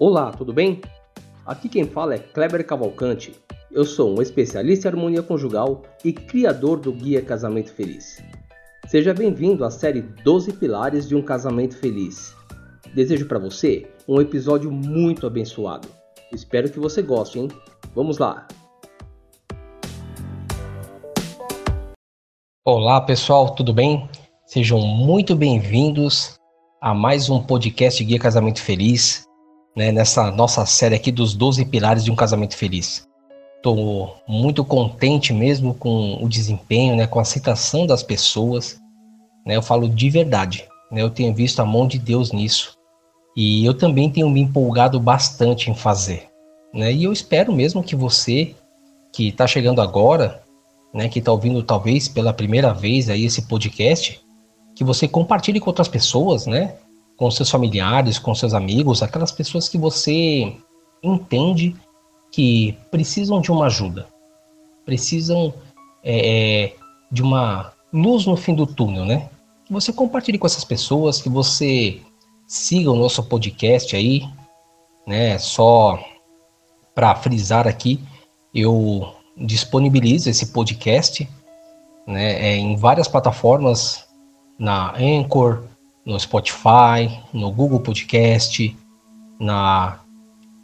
Olá, 0.00 0.30
tudo 0.30 0.52
bem? 0.52 0.80
Aqui 1.44 1.68
quem 1.68 1.84
fala 1.84 2.14
é 2.14 2.18
Kleber 2.20 2.64
Cavalcante. 2.64 3.34
Eu 3.68 3.84
sou 3.84 4.16
um 4.16 4.22
especialista 4.22 4.86
em 4.86 4.92
harmonia 4.92 5.24
conjugal 5.24 5.82
e 6.04 6.12
criador 6.12 6.78
do 6.78 6.92
Guia 6.92 7.20
Casamento 7.20 7.72
Feliz. 7.72 8.22
Seja 8.86 9.12
bem-vindo 9.12 9.64
à 9.64 9.72
série 9.72 10.02
12 10.02 10.52
Pilares 10.52 11.08
de 11.08 11.16
um 11.16 11.22
Casamento 11.22 11.76
Feliz. 11.76 12.32
Desejo 12.94 13.26
para 13.26 13.40
você 13.40 13.90
um 14.06 14.20
episódio 14.20 14.70
muito 14.70 15.26
abençoado. 15.26 15.88
Espero 16.32 16.70
que 16.70 16.78
você 16.78 17.02
goste, 17.02 17.40
hein? 17.40 17.48
Vamos 17.92 18.18
lá! 18.18 18.46
Olá 22.64 23.00
pessoal, 23.00 23.52
tudo 23.52 23.72
bem? 23.72 24.08
Sejam 24.46 24.78
muito 24.78 25.34
bem-vindos 25.34 26.38
a 26.80 26.94
mais 26.94 27.28
um 27.28 27.42
podcast 27.42 28.04
Guia 28.04 28.20
Casamento 28.20 28.62
Feliz 28.62 29.27
né, 29.76 29.92
nessa 29.92 30.30
nossa 30.30 30.64
série 30.66 30.94
aqui 30.94 31.12
dos 31.12 31.34
12 31.34 31.64
pilares 31.66 32.04
de 32.04 32.10
um 32.10 32.16
casamento 32.16 32.56
feliz. 32.56 33.06
Estou 33.56 34.16
muito 34.26 34.64
contente 34.64 35.32
mesmo 35.32 35.74
com 35.74 36.22
o 36.22 36.28
desempenho, 36.28 36.96
né, 36.96 37.06
com 37.06 37.18
a 37.18 37.22
aceitação 37.22 37.86
das 37.86 38.02
pessoas. 38.02 38.78
Né, 39.46 39.56
eu 39.56 39.62
falo 39.62 39.88
de 39.88 40.10
verdade. 40.10 40.66
Né, 40.90 41.02
eu 41.02 41.10
tenho 41.10 41.34
visto 41.34 41.60
a 41.60 41.64
mão 41.66 41.86
de 41.86 41.98
Deus 41.98 42.32
nisso. 42.32 42.76
E 43.36 43.64
eu 43.64 43.74
também 43.74 44.10
tenho 44.10 44.28
me 44.30 44.40
empolgado 44.40 44.98
bastante 44.98 45.70
em 45.70 45.74
fazer. 45.74 46.28
Né, 46.72 46.92
e 46.92 47.04
eu 47.04 47.12
espero 47.12 47.52
mesmo 47.52 47.82
que 47.82 47.96
você, 47.96 48.54
que 49.12 49.28
está 49.28 49.46
chegando 49.46 49.80
agora, 49.80 50.42
né, 50.94 51.08
que 51.08 51.18
está 51.18 51.32
ouvindo 51.32 51.62
talvez 51.62 52.08
pela 52.08 52.32
primeira 52.32 52.72
vez 52.72 53.08
aí 53.08 53.24
esse 53.24 53.42
podcast, 53.42 54.20
que 54.74 54.84
você 54.84 55.08
compartilhe 55.08 55.58
com 55.58 55.70
outras 55.70 55.88
pessoas, 55.88 56.46
né? 56.46 56.76
Com 57.18 57.30
seus 57.32 57.50
familiares, 57.50 58.18
com 58.18 58.32
seus 58.32 58.54
amigos, 58.54 59.02
aquelas 59.02 59.32
pessoas 59.32 59.68
que 59.68 59.76
você 59.76 60.56
entende 61.02 61.74
que 62.30 62.78
precisam 62.92 63.40
de 63.40 63.50
uma 63.50 63.66
ajuda, 63.66 64.06
precisam 64.86 65.52
é, 66.02 66.64
é, 66.64 66.76
de 67.10 67.20
uma 67.20 67.72
luz 67.92 68.24
no 68.24 68.36
fim 68.36 68.54
do 68.54 68.66
túnel, 68.66 69.04
né? 69.04 69.28
Que 69.66 69.72
você 69.72 69.92
compartilhe 69.92 70.38
com 70.38 70.46
essas 70.46 70.64
pessoas, 70.64 71.20
que 71.20 71.28
você 71.28 72.00
siga 72.46 72.90
o 72.90 72.96
nosso 72.96 73.22
podcast 73.24 73.96
aí, 73.96 74.22
né? 75.04 75.38
Só 75.38 75.98
para 76.94 77.16
frisar 77.16 77.66
aqui, 77.66 78.00
eu 78.54 79.12
disponibilizo 79.36 80.30
esse 80.30 80.46
podcast, 80.52 81.28
né? 82.06 82.32
É, 82.34 82.56
em 82.56 82.76
várias 82.76 83.08
plataformas, 83.08 84.06
na 84.56 84.94
Anchor, 84.96 85.64
no 86.08 86.18
Spotify, 86.18 87.20
no 87.34 87.52
Google 87.52 87.80
Podcast, 87.80 88.74
na 89.38 90.00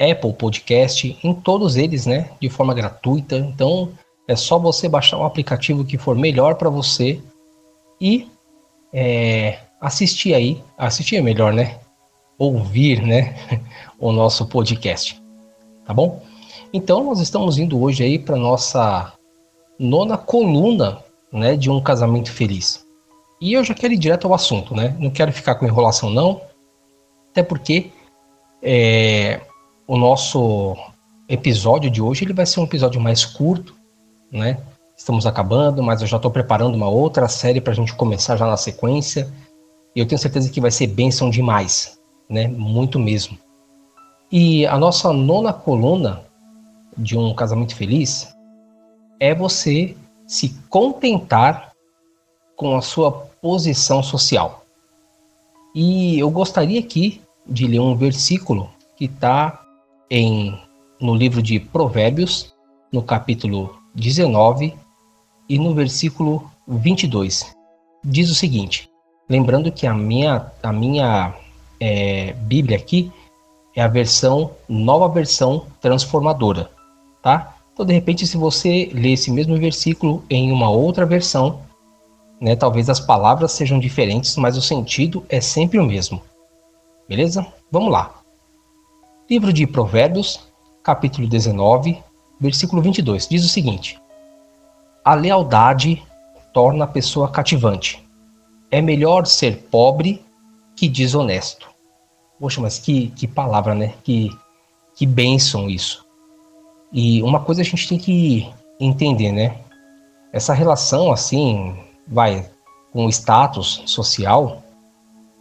Apple 0.00 0.32
Podcast, 0.32 1.18
em 1.22 1.34
todos 1.34 1.76
eles, 1.76 2.06
né, 2.06 2.30
de 2.40 2.48
forma 2.48 2.72
gratuita. 2.72 3.36
Então, 3.36 3.90
é 4.26 4.34
só 4.34 4.58
você 4.58 4.88
baixar 4.88 5.18
um 5.18 5.24
aplicativo 5.24 5.84
que 5.84 5.98
for 5.98 6.16
melhor 6.16 6.54
para 6.54 6.70
você 6.70 7.20
e 8.00 8.26
é, 8.90 9.58
assistir 9.78 10.32
aí, 10.32 10.64
assistir 10.78 11.16
é 11.16 11.20
melhor, 11.20 11.52
né? 11.52 11.78
Ouvir, 12.38 13.02
né, 13.02 13.36
o 14.00 14.12
nosso 14.12 14.46
podcast, 14.46 15.22
tá 15.84 15.92
bom? 15.92 16.22
Então, 16.72 17.04
nós 17.04 17.20
estamos 17.20 17.58
indo 17.58 17.80
hoje 17.80 18.02
aí 18.02 18.18
para 18.18 18.36
nossa 18.36 19.12
nona 19.78 20.16
coluna, 20.16 21.04
né, 21.30 21.54
de 21.54 21.68
um 21.68 21.82
casamento 21.82 22.32
feliz. 22.32 22.84
E 23.44 23.52
eu 23.52 23.62
já 23.62 23.74
quero 23.74 23.92
ir 23.92 23.98
direto 23.98 24.26
ao 24.26 24.32
assunto, 24.32 24.74
né? 24.74 24.96
Não 24.98 25.10
quero 25.10 25.30
ficar 25.30 25.56
com 25.56 25.66
enrolação, 25.66 26.08
não. 26.08 26.40
Até 27.30 27.42
porque 27.42 27.90
é, 28.62 29.42
o 29.86 29.98
nosso 29.98 30.74
episódio 31.28 31.90
de 31.90 32.00
hoje 32.00 32.24
ele 32.24 32.32
vai 32.32 32.46
ser 32.46 32.60
um 32.60 32.64
episódio 32.64 32.98
mais 32.98 33.26
curto, 33.26 33.76
né? 34.32 34.56
Estamos 34.96 35.26
acabando, 35.26 35.82
mas 35.82 36.00
eu 36.00 36.06
já 36.06 36.16
estou 36.16 36.30
preparando 36.30 36.74
uma 36.74 36.88
outra 36.88 37.28
série 37.28 37.60
para 37.60 37.74
a 37.74 37.76
gente 37.76 37.94
começar 37.94 38.38
já 38.38 38.46
na 38.46 38.56
sequência. 38.56 39.30
E 39.94 40.00
eu 40.00 40.06
tenho 40.06 40.18
certeza 40.18 40.50
que 40.50 40.58
vai 40.58 40.70
ser 40.70 40.86
bênção 40.86 41.28
demais, 41.28 42.00
né? 42.30 42.48
Muito 42.48 42.98
mesmo. 42.98 43.36
E 44.32 44.66
a 44.66 44.78
nossa 44.78 45.12
nona 45.12 45.52
coluna 45.52 46.24
de 46.96 47.18
um 47.18 47.34
casamento 47.34 47.76
feliz 47.76 48.34
é 49.20 49.34
você 49.34 49.94
se 50.26 50.58
contentar 50.70 51.74
com 52.56 52.74
a 52.74 52.80
sua 52.80 53.33
posição 53.44 54.02
social. 54.02 54.64
E 55.74 56.18
eu 56.18 56.30
gostaria 56.30 56.80
aqui 56.80 57.20
de 57.46 57.66
ler 57.66 57.78
um 57.78 57.94
versículo 57.94 58.70
que 58.96 59.04
está 59.04 59.60
em 60.10 60.58
no 60.98 61.14
livro 61.14 61.42
de 61.42 61.60
Provérbios, 61.60 62.54
no 62.90 63.02
capítulo 63.02 63.76
19 63.94 64.72
e 65.46 65.58
no 65.58 65.74
versículo 65.74 66.50
22. 66.66 67.54
Diz 68.02 68.30
o 68.30 68.34
seguinte: 68.34 68.88
lembrando 69.28 69.70
que 69.70 69.86
a 69.86 69.92
minha, 69.92 70.50
a 70.62 70.72
minha 70.72 71.34
é, 71.78 72.32
Bíblia 72.32 72.78
aqui 72.78 73.12
é 73.76 73.82
a 73.82 73.88
versão, 73.88 74.52
nova 74.66 75.06
versão 75.06 75.66
transformadora, 75.82 76.70
tá? 77.22 77.56
Então, 77.74 77.84
de 77.84 77.92
repente, 77.92 78.26
se 78.26 78.38
você 78.38 78.88
ler 78.94 79.12
esse 79.12 79.30
mesmo 79.30 79.58
versículo 79.58 80.24
em 80.30 80.50
uma 80.50 80.70
outra 80.70 81.04
versão, 81.04 81.60
né? 82.40 82.56
Talvez 82.56 82.88
as 82.88 83.00
palavras 83.00 83.52
sejam 83.52 83.78
diferentes, 83.78 84.36
mas 84.36 84.56
o 84.56 84.62
sentido 84.62 85.24
é 85.28 85.40
sempre 85.40 85.78
o 85.78 85.84
mesmo. 85.84 86.22
Beleza? 87.08 87.46
Vamos 87.70 87.92
lá. 87.92 88.14
Livro 89.28 89.52
de 89.52 89.66
Provérbios, 89.66 90.40
capítulo 90.82 91.26
19, 91.26 92.02
versículo 92.40 92.82
22, 92.82 93.28
diz 93.28 93.44
o 93.44 93.48
seguinte: 93.48 93.98
A 95.04 95.14
lealdade 95.14 96.02
torna 96.52 96.84
a 96.84 96.88
pessoa 96.88 97.28
cativante. 97.28 98.02
É 98.70 98.80
melhor 98.80 99.26
ser 99.26 99.68
pobre 99.70 100.24
que 100.76 100.88
desonesto. 100.88 101.68
Poxa, 102.38 102.60
mas 102.60 102.78
que, 102.78 103.08
que 103.08 103.26
palavra, 103.26 103.74
né? 103.74 103.94
Que, 104.02 104.30
que 104.94 105.06
bênção 105.06 105.70
isso. 105.70 106.04
E 106.92 107.22
uma 107.22 107.40
coisa 107.40 107.62
a 107.62 107.64
gente 107.64 107.88
tem 107.88 107.98
que 107.98 108.48
entender, 108.78 109.32
né? 109.32 109.58
Essa 110.32 110.52
relação, 110.52 111.12
assim, 111.12 111.76
vai 112.06 112.48
com 112.92 113.08
status 113.08 113.82
social, 113.86 114.62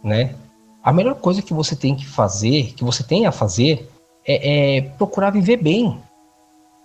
né? 0.02 0.34
A 0.82 0.92
melhor 0.92 1.14
coisa 1.14 1.40
que 1.40 1.54
você 1.54 1.74
tem 1.74 1.94
que 1.94 2.06
fazer, 2.06 2.74
que 2.74 2.84
você 2.84 3.02
tem 3.02 3.26
a 3.26 3.32
fazer, 3.32 3.88
é, 4.26 4.76
é 4.76 4.80
procurar 4.82 5.30
viver 5.30 5.56
bem, 5.56 5.98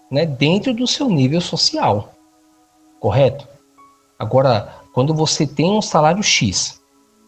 né? 0.10 0.26
Dentro 0.26 0.74
do 0.74 0.88
seu 0.88 1.10
nível 1.10 1.42
social, 1.42 2.14
correto? 3.00 3.48
Agora, 4.18 4.76
quando 4.94 5.14
você 5.14 5.48
tem 5.48 5.72
um 5.72 5.82
salário 5.82 6.22
X 6.22 6.80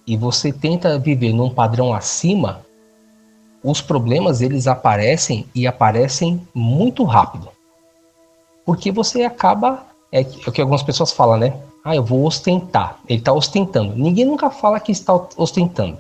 e 0.06 0.18
você 0.18 0.52
tenta 0.52 1.00
viver 1.00 1.34
num 1.34 1.50
padrão 1.50 1.94
acima, 1.94 2.66
os 3.64 3.82
problemas 3.82 4.42
eles 4.42 4.68
aparecem 4.68 5.46
e 5.54 5.68
aparecem 5.68 6.46
muito 6.54 7.04
rápido. 7.04 7.50
Porque 8.66 8.92
você 8.92 9.24
acaba, 9.24 9.86
é, 10.12 10.22
é 10.22 10.26
o 10.48 10.52
que 10.52 10.62
algumas 10.62 10.84
pessoas 10.84 11.12
falam, 11.12 11.38
né? 11.38 11.71
Ah, 11.84 11.96
eu 11.96 12.04
vou 12.04 12.26
ostentar. 12.26 13.00
Ele 13.08 13.20
está 13.20 13.34
ostentando. 13.34 13.96
Ninguém 13.96 14.26
nunca 14.26 14.50
fala 14.50 14.80
que 14.80 14.92
está 14.92 15.14
ostentando. 15.36 15.98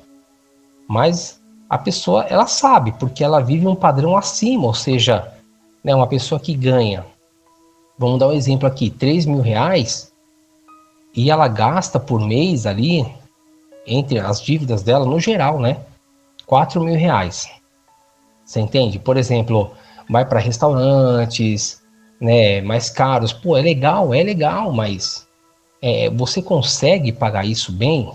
Mas 0.87 1.41
a 1.69 1.77
pessoa, 1.77 2.25
ela 2.25 2.47
sabe, 2.47 2.91
porque 2.93 3.23
ela 3.23 3.39
vive 3.39 3.65
um 3.65 3.75
padrão 3.75 4.17
acima, 4.17 4.65
ou 4.65 4.73
seja, 4.73 5.33
né, 5.81 5.95
uma 5.95 6.05
pessoa 6.05 6.37
que 6.37 6.53
ganha, 6.53 7.05
vamos 7.97 8.19
dar 8.19 8.27
um 8.27 8.33
exemplo 8.33 8.67
aqui, 8.67 8.89
3 8.89 9.25
mil 9.25 9.39
reais, 9.39 10.11
e 11.15 11.31
ela 11.31 11.47
gasta 11.47 11.97
por 11.97 12.19
mês 12.19 12.65
ali, 12.65 13.09
entre 13.87 14.19
as 14.19 14.41
dívidas 14.41 14.83
dela, 14.83 15.05
no 15.05 15.17
geral, 15.17 15.59
né, 15.61 15.77
4 16.45 16.83
mil 16.83 16.95
reais. 16.95 17.49
Você 18.43 18.59
entende? 18.59 18.99
Por 18.99 19.15
exemplo, 19.15 19.71
vai 20.09 20.25
para 20.25 20.41
restaurantes, 20.41 21.81
né, 22.19 22.59
mais 22.61 22.89
caros. 22.89 23.31
Pô, 23.31 23.55
é 23.55 23.61
legal, 23.61 24.13
é 24.13 24.21
legal, 24.21 24.73
mas 24.73 25.25
é, 25.81 26.09
você 26.09 26.41
consegue 26.41 27.11
pagar 27.11 27.45
isso 27.45 27.71
bem, 27.71 28.11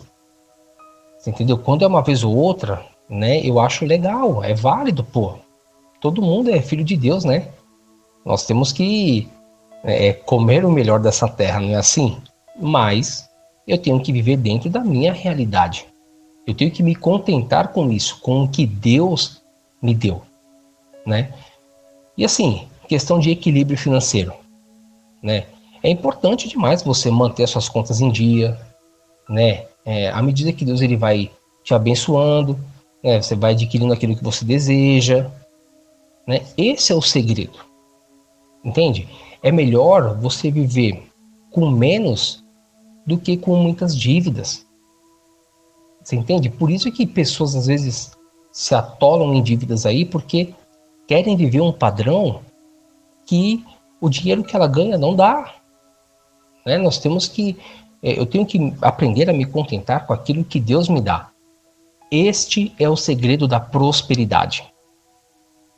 você 1.19 1.31
entendeu? 1.31 1.59
Quando 1.59 1.85
é 1.85 1.89
uma 1.89 2.03
vez 2.03 2.23
ou 2.23 2.37
outra, 2.37 2.85
né? 3.09 3.41
Eu 3.45 3.59
acho 3.59 3.85
legal, 3.85 4.45
é 4.45 4.55
válido, 4.55 5.03
pô. 5.03 5.35
Todo 6.01 6.23
mundo 6.23 6.51
é 6.51 6.61
filho 6.61 6.85
de 6.85 6.97
Deus, 6.97 7.25
né? 7.25 7.49
Nós 8.25 8.45
temos 8.45 8.73
que 8.73 9.29
é, 9.83 10.13
comer 10.13 10.65
o 10.65 10.71
melhor 10.71 11.01
dessa 11.01 11.29
terra, 11.29 11.61
não 11.61 11.71
é 11.71 11.77
assim? 11.77 12.17
Mas 12.61 13.29
eu 13.67 13.79
tenho 13.79 14.01
que 14.01 14.13
viver 14.13 14.37
dentro 14.37 14.71
da 14.71 14.81
minha 14.81 15.13
realidade. 15.13 15.87
Eu 16.47 16.55
tenho 16.55 16.71
que 16.71 16.83
me 16.83 16.95
contentar 16.95 17.69
com 17.73 17.91
isso, 17.91 18.21
com 18.21 18.45
o 18.45 18.49
que 18.49 18.65
Deus 18.65 19.43
me 19.83 19.95
deu, 19.95 20.23
né? 21.05 21.33
E 22.17 22.25
assim, 22.25 22.69
questão 22.89 23.19
de 23.19 23.31
equilíbrio 23.31 23.77
financeiro, 23.77 24.33
né? 25.23 25.47
É 25.87 25.91
importante 25.91 26.49
demais 26.49 26.83
você 26.83 27.13
manter 27.13 27.47
suas 27.47 27.69
contas 27.69 28.01
em 28.01 28.11
dia, 28.11 28.59
né? 29.29 29.67
É, 29.85 30.11
à 30.11 30.21
medida 30.21 30.53
que 30.53 30.65
Deus 30.65 30.81
ele 30.81 30.97
vai 30.97 31.31
te 31.63 31.75
abençoando, 31.75 32.59
né? 33.05 33.23
você 33.23 33.37
vai 33.37 33.53
adquirindo 33.53 33.93
aquilo 33.93 34.17
que 34.17 34.25
você 34.25 34.45
deseja, 34.45 35.31
Né? 36.27 36.45
Esse 36.57 36.93
é 36.93 36.95
o 36.97 37.01
segredo. 37.01 37.61
Entende? 38.65 39.09
É 39.41 39.53
melhor 39.53 40.19
você 40.19 40.51
viver 40.51 41.09
com 41.53 41.71
menos 41.71 42.45
do 43.07 43.17
que 43.17 43.37
com 43.37 43.55
muitas 43.55 43.97
dívidas. 43.97 44.67
Você 46.03 46.17
entende? 46.17 46.51
Por 46.51 46.69
isso 46.69 46.91
que 46.91 47.07
pessoas 47.07 47.55
às 47.55 47.69
vezes 47.69 48.11
se 48.51 48.75
atolam 48.75 49.33
em 49.33 49.41
dívidas 49.41 49.87
aí 49.87 50.05
porque 50.05 50.53
querem 51.07 51.37
viver 51.37 51.61
um 51.61 51.73
padrão 51.73 52.41
que 53.25 53.65
o 54.01 54.09
dinheiro 54.09 54.43
que 54.43 54.57
ela 54.57 54.67
ganha 54.67 54.99
não 54.99 55.15
dá. 55.15 55.55
Né? 56.67 56.77
Nós 56.77 56.99
temos 56.99 57.29
que, 57.29 57.57
é, 58.03 58.19
eu 58.19 58.27
tenho 58.27 58.45
que 58.45 58.75
aprender 58.83 59.31
a 59.31 59.33
me 59.33 59.47
contentar 59.47 60.05
com 60.05 60.13
aquilo 60.13 60.45
que 60.45 60.59
Deus 60.59 60.89
me 60.89 61.01
dá. 61.01 61.31
Este 62.11 62.75
é 62.79 62.89
o 62.89 62.97
segredo 62.97 63.47
da 63.47 63.61
prosperidade. 63.61 64.65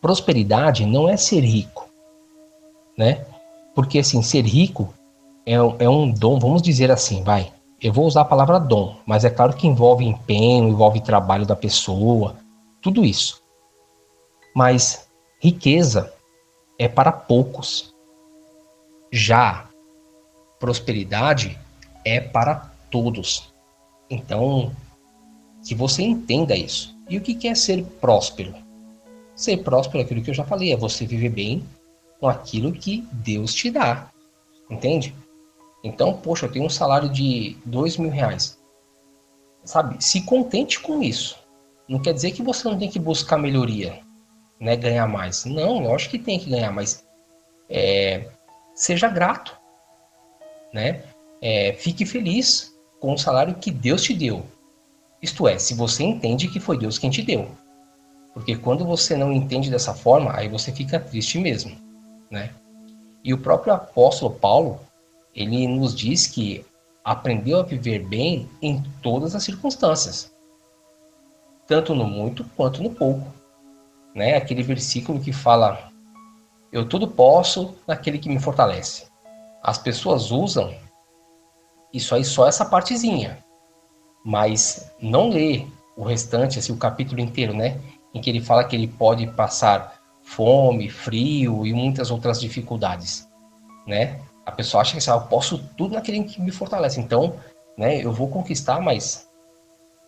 Prosperidade 0.00 0.86
não 0.86 1.08
é 1.08 1.16
ser 1.16 1.40
rico, 1.40 1.88
né? 2.96 3.26
Porque 3.74 3.98
assim, 3.98 4.22
ser 4.22 4.44
rico 4.44 4.92
é, 5.44 5.54
é 5.54 5.88
um 5.88 6.10
dom, 6.10 6.38
vamos 6.38 6.62
dizer 6.62 6.90
assim, 6.90 7.22
vai. 7.22 7.52
Eu 7.80 7.92
vou 7.92 8.06
usar 8.06 8.22
a 8.22 8.24
palavra 8.24 8.58
dom, 8.58 8.96
mas 9.06 9.24
é 9.24 9.30
claro 9.30 9.54
que 9.54 9.66
envolve 9.66 10.04
empenho, 10.04 10.68
envolve 10.68 11.00
trabalho 11.00 11.46
da 11.46 11.54
pessoa, 11.54 12.36
tudo 12.80 13.04
isso. 13.04 13.40
Mas 14.54 15.08
riqueza 15.40 16.12
é 16.78 16.88
para 16.88 17.12
poucos. 17.12 17.94
Já 19.10 19.67
prosperidade 20.58 21.58
é 22.04 22.20
para 22.20 22.70
todos. 22.90 23.52
Então, 24.10 24.72
que 25.64 25.74
você 25.74 26.02
entenda 26.02 26.56
isso. 26.56 26.96
E 27.08 27.16
o 27.16 27.20
que 27.20 27.46
é 27.48 27.54
ser 27.54 27.84
próspero? 28.00 28.54
Ser 29.34 29.58
próspero 29.58 30.00
é 30.00 30.02
aquilo 30.02 30.22
que 30.22 30.30
eu 30.30 30.34
já 30.34 30.44
falei, 30.44 30.72
é 30.72 30.76
você 30.76 31.06
viver 31.06 31.28
bem 31.30 31.64
com 32.20 32.28
aquilo 32.28 32.72
que 32.72 33.06
Deus 33.12 33.54
te 33.54 33.70
dá. 33.70 34.10
Entende? 34.70 35.14
Então, 35.84 36.14
poxa, 36.14 36.46
eu 36.46 36.52
tenho 36.52 36.66
um 36.66 36.70
salário 36.70 37.08
de 37.08 37.56
dois 37.64 37.96
mil 37.96 38.10
reais. 38.10 38.58
Sabe? 39.64 40.02
Se 40.02 40.22
contente 40.22 40.80
com 40.80 41.02
isso. 41.02 41.38
Não 41.88 42.00
quer 42.00 42.12
dizer 42.12 42.32
que 42.32 42.42
você 42.42 42.68
não 42.68 42.78
tem 42.78 42.90
que 42.90 42.98
buscar 42.98 43.38
melhoria, 43.38 44.00
né? 44.60 44.76
Ganhar 44.76 45.06
mais. 45.06 45.44
Não, 45.44 45.94
acho 45.94 46.10
que 46.10 46.18
tem 46.18 46.38
que 46.38 46.50
ganhar, 46.50 46.72
mas 46.72 47.06
é, 47.68 48.28
seja 48.74 49.08
grato, 49.08 49.57
né? 50.72 51.02
É, 51.40 51.72
fique 51.74 52.04
feliz 52.04 52.74
com 53.00 53.12
o 53.12 53.18
salário 53.18 53.54
que 53.54 53.70
Deus 53.70 54.02
te 54.02 54.14
deu. 54.14 54.44
Isto 55.22 55.48
é, 55.48 55.58
se 55.58 55.74
você 55.74 56.04
entende 56.04 56.48
que 56.48 56.60
foi 56.60 56.78
Deus 56.78 56.98
quem 56.98 57.10
te 57.10 57.22
deu. 57.22 57.48
Porque 58.32 58.56
quando 58.56 58.84
você 58.84 59.16
não 59.16 59.32
entende 59.32 59.70
dessa 59.70 59.92
forma, 59.92 60.36
aí 60.36 60.48
você 60.48 60.72
fica 60.72 61.00
triste 61.00 61.38
mesmo, 61.38 61.76
né? 62.30 62.50
E 63.24 63.34
o 63.34 63.38
próprio 63.38 63.72
apóstolo 63.72 64.34
Paulo, 64.34 64.80
ele 65.34 65.66
nos 65.66 65.94
diz 65.94 66.26
que 66.26 66.64
aprendeu 67.04 67.58
a 67.58 67.64
viver 67.64 68.06
bem 68.06 68.48
em 68.62 68.82
todas 69.02 69.34
as 69.34 69.42
circunstâncias, 69.42 70.32
tanto 71.66 71.94
no 71.94 72.04
muito 72.04 72.44
quanto 72.56 72.82
no 72.82 72.90
pouco. 72.90 73.26
Né? 74.14 74.36
Aquele 74.36 74.62
versículo 74.62 75.20
que 75.20 75.32
fala: 75.32 75.90
Eu 76.72 76.88
tudo 76.88 77.08
posso 77.08 77.74
naquele 77.86 78.18
que 78.18 78.28
me 78.28 78.38
fortalece. 78.38 79.07
As 79.62 79.78
pessoas 79.78 80.30
usam 80.30 80.74
isso 81.92 82.14
aí 82.14 82.24
só 82.24 82.46
essa 82.46 82.64
partezinha, 82.64 83.38
mas 84.24 84.92
não 85.00 85.30
lê 85.30 85.66
o 85.96 86.04
restante, 86.04 86.58
assim, 86.58 86.72
o 86.72 86.76
capítulo 86.76 87.20
inteiro, 87.20 87.54
né? 87.54 87.80
Em 88.14 88.20
que 88.20 88.30
ele 88.30 88.40
fala 88.40 88.64
que 88.64 88.76
ele 88.76 88.88
pode 88.88 89.26
passar 89.28 89.98
fome, 90.22 90.88
frio 90.88 91.66
e 91.66 91.72
muitas 91.72 92.10
outras 92.10 92.40
dificuldades, 92.40 93.26
né? 93.86 94.20
A 94.44 94.52
pessoa 94.52 94.80
acha 94.80 94.92
que 94.92 94.98
assim, 94.98 95.10
ah, 95.10 95.14
eu 95.14 95.22
posso 95.22 95.58
tudo 95.76 95.94
naquele 95.94 96.22
que 96.24 96.40
me 96.40 96.50
fortalece. 96.50 97.00
Então, 97.00 97.34
né, 97.76 98.02
eu 98.02 98.12
vou 98.12 98.28
conquistar, 98.28 98.80
mas 98.80 99.28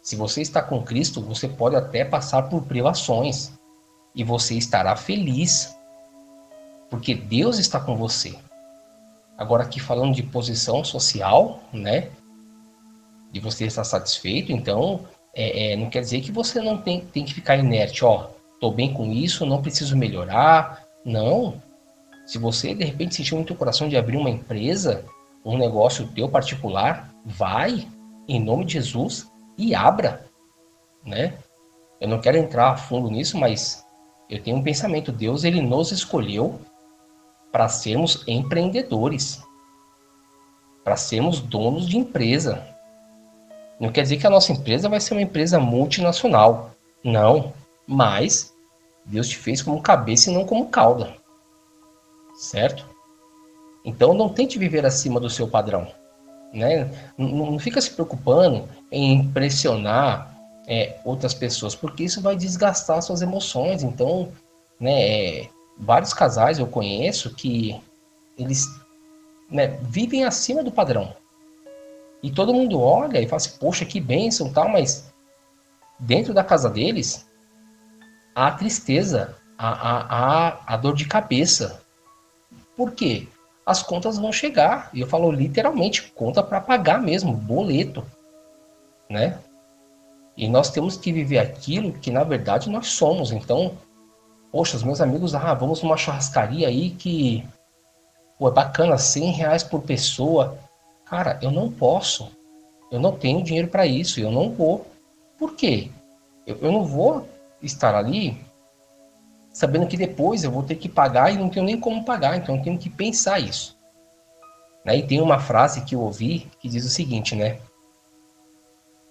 se 0.03 0.17
você 0.17 0.41
está 0.41 0.63
com 0.63 0.83
Cristo, 0.83 1.21
você 1.21 1.47
pode 1.47 1.77
até 1.77 2.05
passar 2.05 2.49
por 2.49 2.63
privações 2.63 3.53
e 4.15 4.25
você 4.25 4.55
estará 4.55 4.97
feliz, 4.97 5.77
porque 6.89 7.15
Deus 7.15 7.59
está 7.59 7.79
com 7.79 7.97
você. 7.97 8.35
Agora 9.41 9.63
aqui 9.63 9.81
falando 9.81 10.15
de 10.15 10.23
posição 10.23 10.85
social, 10.85 11.61
né? 11.73 12.11
De 13.33 13.41
você 13.41 13.65
estar 13.65 13.85
satisfeito, 13.85 14.53
então 14.53 15.09
é, 15.35 15.73
é, 15.73 15.77
não 15.77 15.89
quer 15.89 16.01
dizer 16.01 16.21
que 16.21 16.31
você 16.31 16.61
não 16.61 16.77
tem, 16.77 17.01
tem 17.01 17.25
que 17.25 17.33
ficar 17.33 17.57
inerte, 17.57 18.05
ó, 18.05 18.29
tô 18.61 18.71
bem 18.71 18.93
com 18.93 19.11
isso, 19.11 19.47
não 19.47 19.63
preciso 19.63 19.97
melhorar. 19.97 20.85
Não. 21.07 21.55
Se 22.27 22.37
você 22.37 22.75
de 22.75 22.85
repente 22.85 23.15
sentiu 23.15 23.39
no 23.39 23.45
teu 23.47 23.57
coração 23.57 23.89
de 23.89 23.97
abrir 23.97 24.19
uma 24.19 24.29
empresa, 24.29 25.07
um 25.43 25.57
negócio 25.57 26.07
teu 26.09 26.29
particular, 26.29 27.11
vai 27.25 27.89
em 28.29 28.45
nome 28.45 28.67
de 28.67 28.75
Jesus 28.75 29.27
e 29.57 29.75
abra, 29.75 30.23
né? 31.03 31.39
Eu 31.99 32.09
não 32.09 32.21
quero 32.21 32.37
entrar 32.37 32.73
a 32.73 32.77
fundo 32.77 33.11
nisso, 33.11 33.39
mas 33.39 33.87
eu 34.29 34.43
tenho 34.43 34.59
um 34.59 34.63
pensamento, 34.63 35.11
Deus 35.11 35.45
ele 35.45 35.63
nos 35.63 35.93
escolheu 35.93 36.61
para 37.53 37.69
sermos 37.69 38.25
empreendedores, 38.27 39.43
para 40.85 40.97
sermos 40.97 41.41
donos 41.41 41.89
de 41.89 41.99
empresa. 41.99 42.67
Não 43.79 43.91
quer 43.91 44.03
dizer 44.03 44.19
que 44.19 44.27
a 44.27 44.31
nossa 44.31 44.53
empresa 44.53 44.89
vai 44.89 45.01
ser 45.01 45.15
uma 45.15 45.23
empresa 45.23 45.59
multinacional. 45.59 46.73
Não. 47.03 47.53
Mas 47.87 48.55
Deus 49.05 49.29
te 49.29 49.37
fez 49.37 49.63
como 49.63 49.83
cabeça 49.83 50.31
e 50.31 50.35
não 50.35 50.45
como 50.45 50.69
cauda. 50.69 51.17
Certo? 52.35 52.87
Então 53.85 54.15
não 54.15 54.29
tente 54.29 54.59
viver 54.59 54.85
acima 54.85 55.19
do 55.19 55.31
seu 55.31 55.49
padrão. 55.49 55.89
Né? 56.53 56.91
Não, 57.17 57.53
não 57.53 57.59
fica 57.59 57.81
se 57.81 57.91
preocupando 57.91 58.69
em 58.91 59.15
impressionar 59.15 60.37
é, 60.67 60.99
outras 61.05 61.33
pessoas, 61.33 61.75
porque 61.75 62.05
isso 62.05 62.21
vai 62.21 62.37
desgastar 62.37 63.03
suas 63.03 63.23
emoções. 63.23 63.83
Então, 63.83 64.31
né, 64.79 65.41
é, 65.41 65.49
vários 65.81 66.13
casais 66.13 66.59
eu 66.59 66.67
conheço 66.67 67.35
que 67.35 67.81
eles 68.39 68.67
né, 69.51 69.79
vivem 69.83 70.25
acima 70.25 70.63
do 70.63 70.71
padrão. 70.71 71.15
E 72.23 72.31
todo 72.31 72.55
mundo 72.55 72.79
olha 72.79 73.21
e 73.21 73.27
fala 73.27 73.39
assim, 73.39 73.59
poxa, 73.59 73.85
que 73.85 73.99
bênção 73.99 74.53
tal, 74.53 74.69
mas 74.69 75.11
dentro 75.99 76.35
da 76.35 76.45
casa 76.45 76.69
deles, 76.69 77.27
há 78.35 78.51
tristeza, 78.51 79.37
há, 79.57 80.49
há, 80.49 80.75
a 80.75 80.77
dor 80.77 80.95
de 80.95 81.07
cabeça. 81.07 81.83
Por 82.77 82.93
quê? 82.93 83.27
As 83.65 83.83
contas 83.83 84.19
vão 84.19 84.33
chegar. 84.33 84.91
E 84.93 85.01
eu 85.01 85.07
falo 85.07 85.33
literalmente, 85.33 86.13
conta 86.13 86.43
para 86.43 86.61
pagar 86.61 87.01
mesmo, 87.01 87.33
boleto. 87.33 88.05
Né? 89.09 89.39
E 90.37 90.47
nós 90.47 90.71
temos 90.71 90.97
que 90.97 91.13
viver 91.13 91.39
aquilo 91.39 91.93
que 91.93 92.11
na 92.11 92.23
verdade 92.23 92.69
nós 92.69 92.89
somos. 92.89 93.33
Então, 93.33 93.79
Poxa, 94.53 94.77
os 94.77 94.83
meus 94.83 95.01
amigos, 95.01 95.35
ah, 95.35 95.55
vamos 95.55 95.83
numa 95.83 95.97
churrascaria 95.97 96.69
aí 96.69 96.91
que 96.91 97.47
pô, 98.39 98.49
é 98.49 98.51
bacana, 98.51 98.99
100 98.99 99.33
reais 99.33 99.63
por 99.63 99.83
pessoa. 99.83 100.59
Cara, 101.05 101.39
eu 101.41 101.51
não 101.51 101.71
posso. 101.71 102.31
Eu 102.91 102.99
não 102.99 103.13
tenho 103.13 103.43
dinheiro 103.43 103.69
para 103.69 103.87
isso, 103.87 104.19
eu 104.19 104.33
não 104.33 104.51
vou. 104.51 104.87
Por 105.39 105.55
quê? 105.55 105.91
Eu, 106.47 106.59
eu 106.63 106.73
não 106.73 106.85
vou 106.85 107.29
estar 107.63 107.95
ali 107.95 108.41
sabendo 109.53 109.87
que 109.87 109.97
depois 109.97 110.43
eu 110.43 110.51
vou 110.51 110.63
ter 110.63 110.77
que 110.77 110.89
pagar 110.89 111.33
e 111.33 111.39
não 111.39 111.49
tenho 111.49 111.67
nem 111.67 111.79
como 111.79 112.05
pagar, 112.05 112.37
então 112.37 112.57
eu 112.57 112.63
tenho 112.63 112.79
que 112.79 112.89
pensar 112.89 113.39
isso. 113.39 113.79
Né? 114.85 114.99
E 114.99 115.07
tem 115.07 115.21
uma 115.21 115.39
frase 115.39 115.85
que 115.85 115.95
eu 115.95 116.01
ouvi 116.01 116.51
que 116.59 116.69
diz 116.69 116.85
o 116.85 116.89
seguinte, 116.89 117.35
né? 117.35 117.59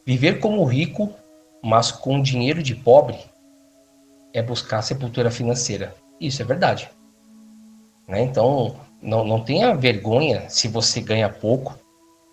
Viver 0.06 0.40
como 0.40 0.64
rico, 0.64 1.14
mas 1.62 1.92
com 1.92 2.22
dinheiro 2.22 2.64
de 2.64 2.74
pobre, 2.74 3.20
é 4.34 4.42
buscar 4.42 4.82
sepultura 4.82 5.32
financeira. 5.32 5.96
Isso 6.20 6.42
é 6.42 6.46
verdade. 6.46 6.90
Né? 8.08 8.22
Então, 8.22 8.76
não, 9.02 9.24
não 9.24 9.44
tenha 9.44 9.76
vergonha 9.76 10.50
se 10.50 10.68
você 10.68 11.02
ganha 11.02 11.30
pouco, 11.30 11.78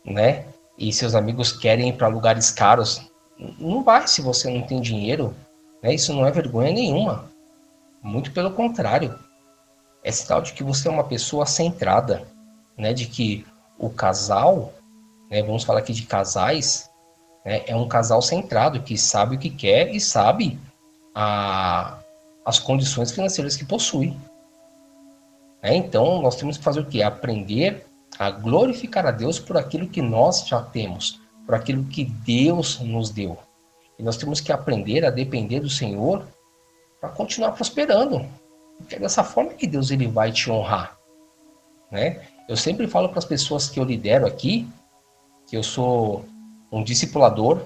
né? 0.04 0.46
E 0.78 0.92
seus 0.92 1.14
amigos 1.14 1.52
querem 1.52 1.88
ir 1.88 1.92
para 1.94 2.08
lugares 2.08 2.50
caros. 2.50 3.10
Não 3.58 3.82
vai 3.82 4.06
se 4.06 4.20
você 4.20 4.50
não 4.50 4.62
tem 4.62 4.80
dinheiro. 4.80 5.34
Né? 5.82 5.94
Isso 5.94 6.12
não 6.12 6.26
é 6.26 6.30
vergonha 6.30 6.72
nenhuma. 6.72 7.30
Muito 8.02 8.32
pelo 8.32 8.50
contrário. 8.50 9.18
É 10.02 10.12
sinal 10.12 10.40
de 10.40 10.52
que 10.52 10.62
você 10.62 10.88
é 10.88 10.90
uma 10.90 11.04
pessoa 11.04 11.46
centrada, 11.46 12.26
né? 12.76 12.92
De 12.92 13.06
que 13.06 13.46
o 13.78 13.90
casal, 13.90 14.72
né? 15.30 15.42
vamos 15.42 15.64
falar 15.64 15.80
aqui 15.80 15.92
de 15.92 16.06
casais, 16.06 16.88
né? 17.44 17.62
é 17.66 17.74
um 17.74 17.88
casal 17.88 18.22
centrado 18.22 18.82
que 18.82 18.96
sabe 18.96 19.36
o 19.36 19.38
que 19.38 19.50
quer 19.50 19.94
e 19.94 20.00
sabe 20.00 20.58
a, 21.18 21.98
as 22.44 22.58
condições 22.58 23.10
financeiras 23.10 23.56
que 23.56 23.64
possui. 23.64 24.14
É, 25.62 25.74
então, 25.74 26.20
nós 26.20 26.36
temos 26.36 26.58
que 26.58 26.62
fazer 26.62 26.80
o 26.80 26.86
quê? 26.86 27.02
Aprender 27.02 27.86
a 28.18 28.30
glorificar 28.30 29.06
a 29.06 29.10
Deus 29.10 29.38
por 29.38 29.56
aquilo 29.56 29.88
que 29.88 30.02
nós 30.02 30.46
já 30.46 30.60
temos, 30.60 31.18
por 31.46 31.54
aquilo 31.54 31.84
que 31.84 32.04
Deus 32.04 32.78
nos 32.80 33.08
deu. 33.08 33.38
E 33.98 34.02
nós 34.02 34.18
temos 34.18 34.40
que 34.40 34.52
aprender 34.52 35.06
a 35.06 35.10
depender 35.10 35.60
do 35.60 35.70
Senhor 35.70 36.22
para 37.00 37.08
continuar 37.08 37.52
prosperando. 37.52 38.26
Porque 38.76 38.96
é 38.96 38.98
dessa 38.98 39.24
forma 39.24 39.54
que 39.54 39.66
Deus 39.66 39.90
ele 39.90 40.06
vai 40.06 40.30
te 40.30 40.50
honrar, 40.50 40.98
né? 41.90 42.20
Eu 42.46 42.56
sempre 42.56 42.86
falo 42.86 43.08
para 43.08 43.18
as 43.18 43.24
pessoas 43.24 43.70
que 43.70 43.80
eu 43.80 43.84
lidero 43.84 44.26
aqui 44.26 44.68
que 45.46 45.56
eu 45.56 45.62
sou 45.62 46.24
um 46.70 46.82
discipulador 46.82 47.62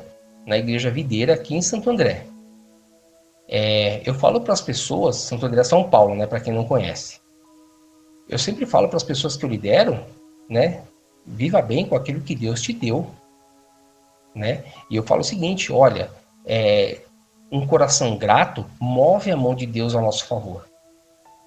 na 0.47 0.57
Igreja 0.57 0.91
Videira 0.91 1.35
aqui 1.35 1.55
em 1.55 1.63
Santo 1.63 1.91
André. 1.91 2.30
É, 3.53 4.01
eu 4.09 4.15
falo 4.15 4.41
para 4.41 4.53
as 4.53 4.61
pessoas, 4.61 5.17
Santo 5.17 5.45
André 5.45 5.65
São 5.65 5.91
Paulo, 5.91 6.15
né, 6.15 6.25
para 6.25 6.39
quem 6.39 6.55
não 6.55 6.65
conhece. 6.65 7.21
Eu 8.29 8.39
sempre 8.39 8.65
falo 8.65 8.87
para 8.87 8.97
as 8.97 9.03
pessoas 9.03 9.37
que 9.37 9.45
eu 9.45 9.49
lidero, 9.49 10.05
né, 10.49 10.85
viva 11.27 11.61
bem 11.61 11.85
com 11.85 11.97
aquilo 11.97 12.21
que 12.21 12.37
Deus 12.37 12.63
te 12.63 12.73
deu, 12.73 13.11
né? 14.33 14.65
E 14.89 14.95
eu 14.95 15.03
falo 15.03 15.23
o 15.23 15.25
seguinte, 15.25 15.73
olha, 15.73 16.13
é, 16.47 17.01
um 17.51 17.67
coração 17.67 18.17
grato 18.17 18.65
move 18.79 19.33
a 19.33 19.37
mão 19.37 19.53
de 19.53 19.67
Deus 19.67 19.97
a 19.97 20.01
nosso 20.01 20.27
favor. 20.27 20.65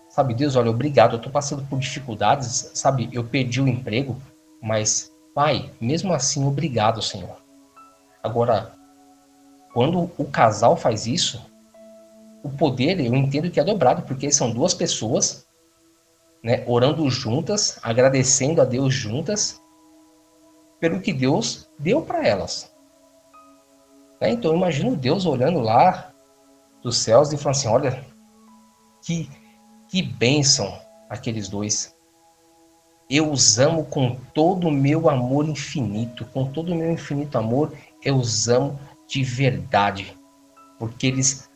Sabe, 0.10 0.34
Deus, 0.34 0.58
olha, 0.58 0.70
obrigado, 0.70 1.14
eu 1.14 1.18
estou 1.18 1.32
passando 1.32 1.66
por 1.68 1.80
dificuldades, 1.80 2.72
sabe, 2.74 3.10
eu 3.14 3.24
perdi 3.24 3.62
o 3.62 3.68
emprego, 3.68 4.22
mas, 4.62 5.10
pai, 5.34 5.72
mesmo 5.80 6.14
assim, 6.14 6.46
obrigado, 6.46 7.02
Senhor. 7.02 7.38
Agora, 8.22 8.74
quando 9.74 10.12
o 10.18 10.26
casal 10.26 10.76
faz 10.76 11.08
isso, 11.08 11.42
o 12.44 12.50
poder, 12.50 13.00
eu 13.00 13.16
entendo 13.16 13.50
que 13.50 13.60
é 13.60 13.64
dobrado, 13.64 14.04
porque 14.04 14.32
são 14.32 14.52
duas 14.52 14.74
pessoas, 14.74 15.48
né, 16.44 16.64
orando 16.68 17.10
juntas, 17.10 17.80
agradecendo 17.82 18.62
a 18.62 18.66
Deus 18.66 18.94
juntas, 18.94 19.62
pelo 20.80 21.00
que 21.00 21.14
Deus 21.14 21.70
deu 21.80 22.02
para 22.02 22.28
elas. 22.28 22.72
Né? 24.20 24.32
Então, 24.32 24.54
imagino 24.54 24.96
Deus 24.96 25.26
olhando 25.26 25.60
lá 25.60 26.12
dos 26.82 26.98
céus 26.98 27.32
e 27.32 27.38
falando 27.38 27.56
assim: 27.56 27.68
olha, 27.70 28.06
que 29.02 29.30
que 29.94 30.02
bênção 30.02 30.76
aqueles 31.08 31.48
dois. 31.48 31.96
Eu 33.08 33.32
os 33.32 33.60
amo 33.60 33.86
com 33.86 34.16
todo 34.34 34.68
o 34.68 34.72
meu 34.72 35.08
amor 35.08 35.48
infinito, 35.48 36.26
com 36.34 36.52
todo 36.52 36.72
o 36.72 36.76
meu 36.76 36.92
infinito 36.92 37.38
amor, 37.38 37.72
eu 38.04 38.16
os 38.16 38.48
amo 38.48 38.80
de 39.08 39.24
verdade, 39.24 40.18
porque 40.80 41.06
eles 41.06 41.48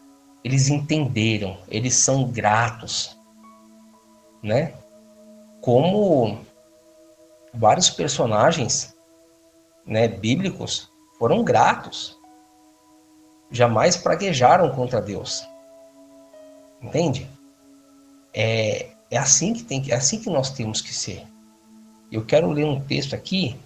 eles 0.48 0.70
entenderam, 0.70 1.58
eles 1.68 1.94
são 1.94 2.32
gratos, 2.32 3.20
né? 4.42 4.74
Como 5.60 6.39
vários 7.54 7.89
personagens, 7.89 8.96
né, 9.86 10.08
bíblicos 10.08 10.89
foram 11.20 11.44
gratos. 11.44 12.18
Jamais 13.51 13.98
praguejaram 13.98 14.74
contra 14.74 15.01
Deus. 15.01 15.46
Entende? 16.82 17.30
É, 18.34 18.92
é 19.12 19.18
assim 19.18 19.54
que 19.54 19.63
tem, 19.63 19.84
é 19.92 19.96
assim 19.96 20.22
que 20.22 20.30
nós 20.30 20.51
temos 20.51 20.80
que 20.80 20.94
ser. 20.94 21.27
Eu 22.10 22.25
quero 22.25 22.50
ler 22.51 22.63
um 22.63 22.80
texto 22.80 23.13
aqui 23.13 23.60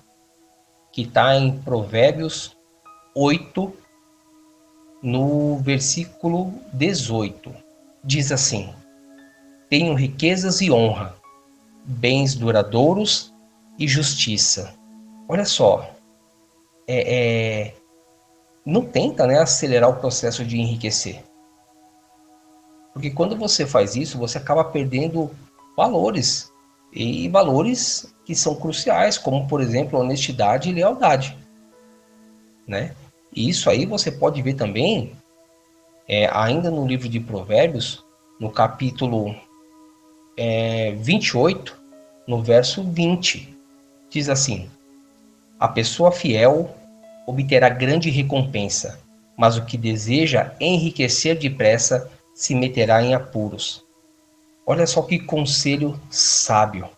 que 0.91 1.03
está 1.03 1.35
em 1.35 1.61
Provérbios 1.61 2.57
8, 3.15 3.71
no 5.01 5.58
versículo 5.58 6.53
18. 6.74 7.53
Diz 8.03 8.31
assim: 8.31 8.74
Tenho 9.70 9.93
riquezas 9.93 10.62
e 10.62 10.72
honra, 10.72 11.15
bens 11.86 12.36
duradouros 12.36 13.34
e 13.77 13.88
justiça. 13.88 14.74
Olha 15.27 15.46
só, 15.46 15.89
é, 16.88 17.67
é, 17.67 17.74
não 18.65 18.84
tenta 18.84 19.25
né, 19.25 19.39
acelerar 19.39 19.89
o 19.89 20.00
processo 20.00 20.43
de 20.46 20.60
enriquecer. 20.60 21.24
Porque 22.93 23.10
quando 23.10 23.38
você 23.38 23.65
faz 23.65 23.96
isso, 23.96 24.17
você 24.17 24.38
acaba 24.38 24.63
perdendo 24.63 25.31
valores. 25.75 26.51
E 26.93 27.29
valores 27.29 28.13
que 28.25 28.36
são 28.36 28.55
cruciais, 28.55 29.17
como 29.17 29.48
por 29.48 29.62
exemplo 29.62 29.98
honestidade 29.98 30.70
e 30.70 30.74
lealdade. 30.74 31.38
Né? 32.67 32.93
E 33.33 33.50
isso 33.50 33.69
aí 33.69 33.85
você 33.85 34.11
pode 34.11 34.41
ver 34.41 34.55
também, 34.55 35.13
é, 36.07 36.29
ainda 36.33 36.69
no 36.69 36.85
livro 36.85 37.07
de 37.07 37.19
Provérbios, 37.19 38.03
no 38.39 38.51
capítulo 38.51 39.35
é, 40.35 40.91
28, 40.93 41.79
no 42.27 42.41
verso 42.41 42.83
20. 42.83 43.57
Diz 44.09 44.27
assim: 44.27 44.69
A 45.59 45.67
pessoa 45.67 46.11
fiel 46.11 46.75
obterá 47.25 47.69
grande 47.69 48.09
recompensa, 48.09 49.00
mas 49.38 49.57
o 49.57 49.65
que 49.65 49.77
deseja 49.77 50.53
enriquecer 50.59 51.38
depressa 51.38 52.11
se 52.33 52.53
meterá 52.55 53.01
em 53.01 53.13
apuros. 53.13 53.83
Olha 54.65 54.85
só 54.85 55.01
que 55.01 55.19
conselho 55.19 56.00
sábio. 56.09 56.89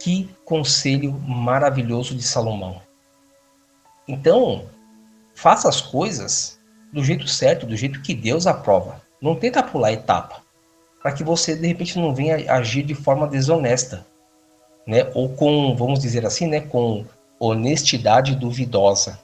Que 0.00 0.28
conselho 0.44 1.12
maravilhoso 1.12 2.14
de 2.14 2.22
Salomão. 2.22 2.80
Então, 4.06 4.66
faça 5.38 5.68
as 5.68 5.80
coisas 5.80 6.58
do 6.92 7.04
jeito 7.04 7.28
certo, 7.28 7.64
do 7.64 7.76
jeito 7.76 8.02
que 8.02 8.12
Deus 8.12 8.44
aprova. 8.44 9.00
Não 9.22 9.36
tenta 9.36 9.62
pular 9.62 9.92
etapa, 9.92 10.42
para 11.00 11.12
que 11.12 11.22
você 11.22 11.54
de 11.54 11.64
repente 11.64 11.96
não 11.96 12.12
venha 12.12 12.52
agir 12.52 12.82
de 12.82 12.92
forma 12.92 13.28
desonesta, 13.28 14.04
né? 14.84 15.08
Ou 15.14 15.28
com, 15.28 15.76
vamos 15.76 16.00
dizer 16.00 16.26
assim, 16.26 16.48
né, 16.48 16.62
com 16.62 17.06
honestidade 17.38 18.34
duvidosa. 18.34 19.16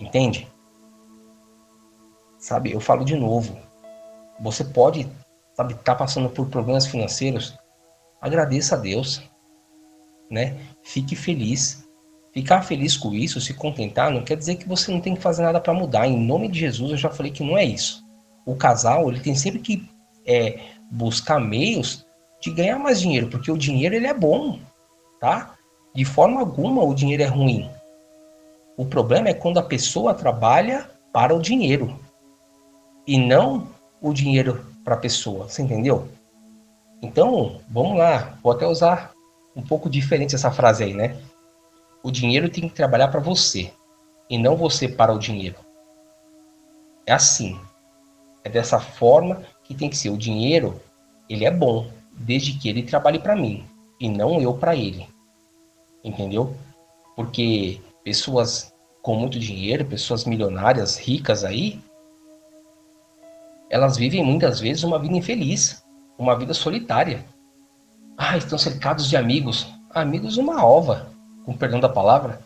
Entende? 0.00 0.48
Sabe, 2.36 2.72
eu 2.72 2.80
falo 2.80 3.04
de 3.04 3.14
novo. 3.14 3.56
Você 4.40 4.64
pode, 4.64 5.08
sabe, 5.54 5.74
estar 5.74 5.92
tá 5.92 5.94
passando 5.94 6.28
por 6.28 6.48
problemas 6.48 6.84
financeiros, 6.84 7.56
agradeça 8.20 8.74
a 8.74 8.78
Deus, 8.78 9.22
né? 10.28 10.58
Fique 10.82 11.14
feliz. 11.14 11.87
Ficar 12.32 12.62
feliz 12.62 12.96
com 12.96 13.14
isso, 13.14 13.40
se 13.40 13.54
contentar, 13.54 14.10
não 14.10 14.22
quer 14.22 14.36
dizer 14.36 14.56
que 14.56 14.68
você 14.68 14.92
não 14.92 15.00
tem 15.00 15.14
que 15.14 15.22
fazer 15.22 15.42
nada 15.42 15.60
para 15.60 15.72
mudar. 15.72 16.06
Em 16.06 16.16
nome 16.16 16.48
de 16.48 16.58
Jesus, 16.58 16.90
eu 16.90 16.96
já 16.96 17.10
falei 17.10 17.32
que 17.32 17.42
não 17.42 17.56
é 17.56 17.64
isso. 17.64 18.04
O 18.44 18.54
casal, 18.54 19.08
ele 19.08 19.20
tem 19.20 19.34
sempre 19.34 19.60
que 19.60 19.88
é, 20.26 20.58
buscar 20.90 21.40
meios 21.40 22.06
de 22.40 22.50
ganhar 22.50 22.78
mais 22.78 23.00
dinheiro, 23.00 23.28
porque 23.28 23.50
o 23.50 23.58
dinheiro 23.58 23.94
ele 23.94 24.06
é 24.06 24.14
bom, 24.14 24.58
tá? 25.20 25.54
De 25.94 26.04
forma 26.04 26.40
alguma 26.40 26.84
o 26.84 26.94
dinheiro 26.94 27.22
é 27.22 27.26
ruim. 27.26 27.68
O 28.76 28.84
problema 28.84 29.28
é 29.28 29.34
quando 29.34 29.58
a 29.58 29.62
pessoa 29.62 30.14
trabalha 30.14 30.88
para 31.12 31.34
o 31.34 31.40
dinheiro 31.42 31.98
e 33.06 33.18
não 33.18 33.68
o 34.00 34.12
dinheiro 34.12 34.64
para 34.84 34.94
a 34.94 34.98
pessoa. 34.98 35.48
Você 35.48 35.62
entendeu? 35.62 36.06
Então, 37.02 37.60
vamos 37.68 37.98
lá. 37.98 38.38
Vou 38.42 38.52
até 38.52 38.66
usar 38.66 39.12
um 39.56 39.62
pouco 39.62 39.90
diferente 39.90 40.34
essa 40.34 40.50
frase 40.50 40.84
aí, 40.84 40.94
né? 40.94 41.16
O 42.02 42.10
dinheiro 42.10 42.48
tem 42.48 42.68
que 42.68 42.74
trabalhar 42.74 43.08
para 43.08 43.20
você 43.20 43.72
e 44.30 44.38
não 44.38 44.56
você 44.56 44.88
para 44.88 45.12
o 45.12 45.18
dinheiro. 45.18 45.56
É 47.06 47.12
assim. 47.12 47.58
É 48.44 48.48
dessa 48.48 48.78
forma 48.78 49.42
que 49.64 49.74
tem 49.74 49.90
que 49.90 49.96
ser. 49.96 50.10
O 50.10 50.18
dinheiro, 50.18 50.80
ele 51.28 51.44
é 51.44 51.50
bom, 51.50 51.90
desde 52.12 52.58
que 52.58 52.68
ele 52.68 52.82
trabalhe 52.82 53.18
para 53.18 53.36
mim 53.36 53.66
e 54.00 54.08
não 54.08 54.40
eu 54.40 54.54
para 54.54 54.76
ele 54.76 55.06
entendeu? 56.08 56.54
Porque 57.16 57.80
pessoas 58.04 58.72
com 59.02 59.14
muito 59.14 59.38
dinheiro, 59.38 59.84
pessoas 59.84 60.24
milionárias, 60.24 60.96
ricas 60.96 61.44
aí, 61.44 61.80
elas 63.70 63.96
vivem 63.96 64.24
muitas 64.24 64.60
vezes 64.60 64.82
uma 64.82 64.98
vida 64.98 65.14
infeliz, 65.14 65.84
uma 66.18 66.36
vida 66.36 66.54
solitária. 66.54 67.24
Ah, 68.16 68.36
estão 68.36 68.58
cercados 68.58 69.08
de 69.08 69.16
amigos. 69.16 69.68
Amigos 69.90 70.36
uma 70.36 70.64
ova, 70.64 71.10
com 71.48 71.56
perdão 71.56 71.80
da 71.80 71.88
palavra, 71.88 72.40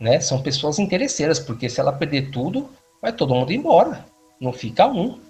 né? 0.00 0.18
São 0.18 0.42
pessoas 0.42 0.80
interesseiras, 0.80 1.38
porque 1.38 1.68
se 1.68 1.78
ela 1.78 1.92
perder 1.92 2.32
tudo, 2.32 2.68
vai 3.00 3.12
todo 3.12 3.32
mundo 3.32 3.52
embora. 3.52 4.04
Não 4.40 4.52
fica 4.52 4.88
um. 4.88 5.20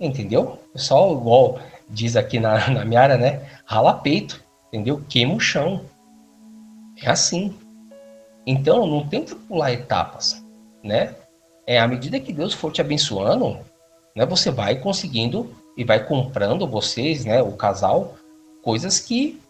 Entendeu? 0.00 0.58
Só 0.74 1.12
igual 1.12 1.60
diz 1.88 2.16
aqui 2.16 2.40
na, 2.40 2.66
na 2.68 2.84
minha 2.84 3.00
área, 3.00 3.16
né? 3.16 3.48
Rala 3.64 3.94
peito, 3.94 4.42
entendeu? 4.66 5.00
Queima 5.08 5.34
o 5.34 5.38
chão. 5.38 5.84
É 7.00 7.10
assim. 7.10 7.56
Então, 8.44 8.88
não 8.88 9.06
tenta 9.06 9.36
pular 9.36 9.72
etapas, 9.72 10.44
né? 10.82 11.14
É 11.64 11.78
à 11.78 11.86
medida 11.86 12.18
que 12.18 12.32
Deus 12.32 12.52
for 12.52 12.72
te 12.72 12.80
abençoando, 12.80 13.56
né, 14.16 14.26
você 14.26 14.50
vai 14.50 14.80
conseguindo 14.80 15.54
e 15.76 15.84
vai 15.84 16.04
comprando 16.04 16.66
vocês, 16.66 17.24
né, 17.24 17.40
o 17.40 17.52
casal, 17.52 18.16
coisas 18.64 18.98
que 18.98 19.40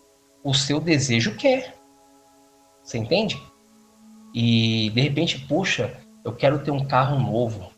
o 0.45 0.53
seu 0.53 0.79
desejo 0.79 1.35
quer. 1.37 1.82
Você 2.83 2.99
entende? 2.99 3.41
E 4.35 4.91
de 4.91 5.01
repente, 5.01 5.41
puxa, 5.41 5.97
eu 6.25 6.33
quero 6.33 6.59
ter 6.61 6.71
um 6.71 6.85
carro 6.85 7.19
novo, 7.19 7.71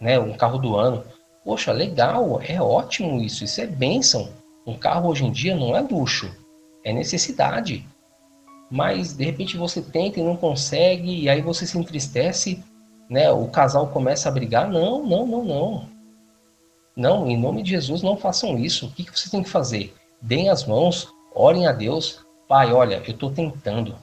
né, 0.00 0.18
um 0.18 0.36
carro 0.36 0.58
do 0.58 0.76
ano. 0.76 1.04
Poxa, 1.44 1.72
legal, 1.72 2.40
é 2.42 2.60
ótimo 2.60 3.20
isso, 3.20 3.44
isso 3.44 3.60
é 3.60 3.66
bênção. 3.66 4.28
Um 4.66 4.76
carro 4.76 5.08
hoje 5.08 5.24
em 5.24 5.32
dia 5.32 5.56
não 5.56 5.76
é 5.76 5.80
luxo, 5.80 6.30
é 6.84 6.92
necessidade 6.92 7.86
mas 8.70 9.14
de 9.14 9.24
repente 9.24 9.56
você 9.56 9.80
tenta 9.80 10.20
e 10.20 10.22
não 10.22 10.36
consegue, 10.36 11.22
e 11.22 11.28
aí 11.28 11.40
você 11.40 11.66
se 11.66 11.78
entristece, 11.78 12.62
né? 13.08 13.30
O 13.30 13.48
casal 13.48 13.88
começa 13.88 14.28
a 14.28 14.32
brigar. 14.32 14.68
Não, 14.68 15.04
não, 15.04 15.26
não, 15.26 15.44
não. 15.44 15.88
Não, 16.94 17.30
em 17.30 17.38
nome 17.38 17.62
de 17.62 17.70
Jesus, 17.70 18.02
não 18.02 18.16
façam 18.16 18.58
isso. 18.58 18.86
O 18.86 18.90
que, 18.90 19.04
que 19.04 19.18
você 19.18 19.30
tem 19.30 19.42
que 19.42 19.48
fazer? 19.48 19.94
Deem 20.20 20.50
as 20.50 20.66
mãos, 20.66 21.08
orem 21.34 21.66
a 21.66 21.72
Deus. 21.72 22.26
Pai, 22.48 22.72
olha, 22.72 23.02
eu 23.06 23.12
estou 23.12 23.30
tentando, 23.30 23.94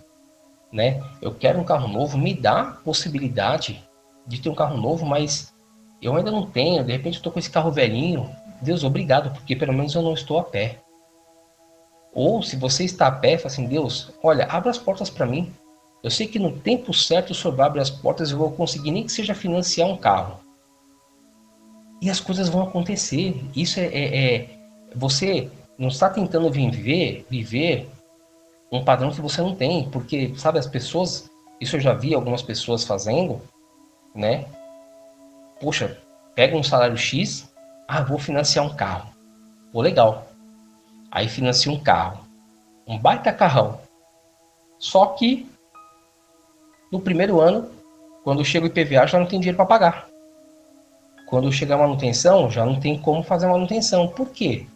né? 0.71 1.01
Eu 1.21 1.33
quero 1.33 1.59
um 1.59 1.63
carro 1.63 1.87
novo, 1.87 2.17
me 2.17 2.33
dá 2.33 2.77
possibilidade 2.83 3.83
de 4.27 4.41
ter 4.41 4.49
um 4.49 4.55
carro 4.55 4.77
novo, 4.77 5.05
mas 5.05 5.53
eu 6.01 6.15
ainda 6.15 6.31
não 6.31 6.45
tenho. 6.45 6.83
De 6.83 6.91
repente, 6.91 7.15
eu 7.15 7.19
estou 7.19 7.31
com 7.31 7.39
esse 7.39 7.49
carro 7.49 7.71
velhinho. 7.71 8.29
Deus, 8.61 8.83
obrigado, 8.83 9.31
porque 9.31 9.55
pelo 9.55 9.73
menos 9.73 9.93
eu 9.95 10.01
não 10.01 10.13
estou 10.13 10.39
a 10.39 10.43
pé. 10.43 10.79
Ou 12.13 12.41
se 12.41 12.55
você 12.55 12.83
está 12.83 13.07
a 13.07 13.11
pé, 13.11 13.37
fala 13.37 13.47
assim: 13.47 13.67
Deus, 13.67 14.11
olha, 14.23 14.45
abra 14.45 14.69
as 14.69 14.77
portas 14.77 15.09
para 15.09 15.25
mim. 15.25 15.51
Eu 16.03 16.11
sei 16.11 16.27
que 16.27 16.39
no 16.39 16.51
tempo 16.51 16.93
certo 16.93 17.31
o 17.31 17.35
Senhor 17.35 17.55
vai 17.55 17.65
abrir 17.65 17.81
as 17.81 17.89
portas 17.89 18.29
e 18.29 18.33
eu 18.33 18.37
vou 18.37 18.51
conseguir, 18.51 18.91
nem 18.91 19.03
que 19.03 19.11
seja 19.11 19.33
financiar 19.33 19.89
um 19.89 19.97
carro. 19.97 20.39
E 22.01 22.09
as 22.09 22.19
coisas 22.19 22.47
vão 22.47 22.61
acontecer. 22.61 23.43
Isso 23.55 23.79
é, 23.79 23.85
é, 23.85 24.35
é 24.35 24.49
você 24.95 25.49
não 25.77 25.89
está 25.89 26.09
tentando 26.09 26.49
viver, 26.49 27.25
viver 27.29 27.89
um 28.71 28.83
padrão 28.83 29.11
que 29.11 29.21
você 29.21 29.41
não 29.41 29.55
tem, 29.55 29.89
porque 29.89 30.33
sabe 30.35 30.59
as 30.59 30.67
pessoas, 30.67 31.29
isso 31.59 31.75
eu 31.75 31.79
já 31.79 31.93
vi 31.93 32.13
algumas 32.13 32.41
pessoas 32.41 32.83
fazendo, 32.83 33.41
né? 34.13 34.45
Poxa, 35.59 35.97
pega 36.33 36.55
um 36.55 36.63
salário 36.63 36.97
X, 36.97 37.51
ah, 37.87 38.01
vou 38.03 38.17
financiar 38.17 38.65
um 38.65 38.75
carro. 38.75 39.09
Pô, 39.71 39.81
legal. 39.81 40.27
Aí 41.11 41.29
financia 41.29 41.71
um 41.71 41.79
carro, 41.79 42.25
um 42.87 42.97
baita 42.97 43.31
carrão. 43.31 43.79
Só 44.77 45.05
que 45.07 45.49
no 46.91 46.99
primeiro 46.99 47.39
ano, 47.39 47.69
quando 48.23 48.43
chega 48.43 48.65
o 48.65 48.69
IPVA, 48.69 49.07
já 49.07 49.19
não 49.19 49.25
tem 49.25 49.39
dinheiro 49.39 49.57
para 49.57 49.65
pagar. 49.65 50.07
Quando 51.27 51.51
chega 51.51 51.75
a 51.75 51.77
manutenção, 51.77 52.49
já 52.49 52.65
não 52.65 52.79
tem 52.79 52.99
como 52.99 53.23
fazer 53.23 53.45
a 53.45 53.49
manutenção. 53.49 54.07
Por 54.07 54.29
quê? 54.29 54.67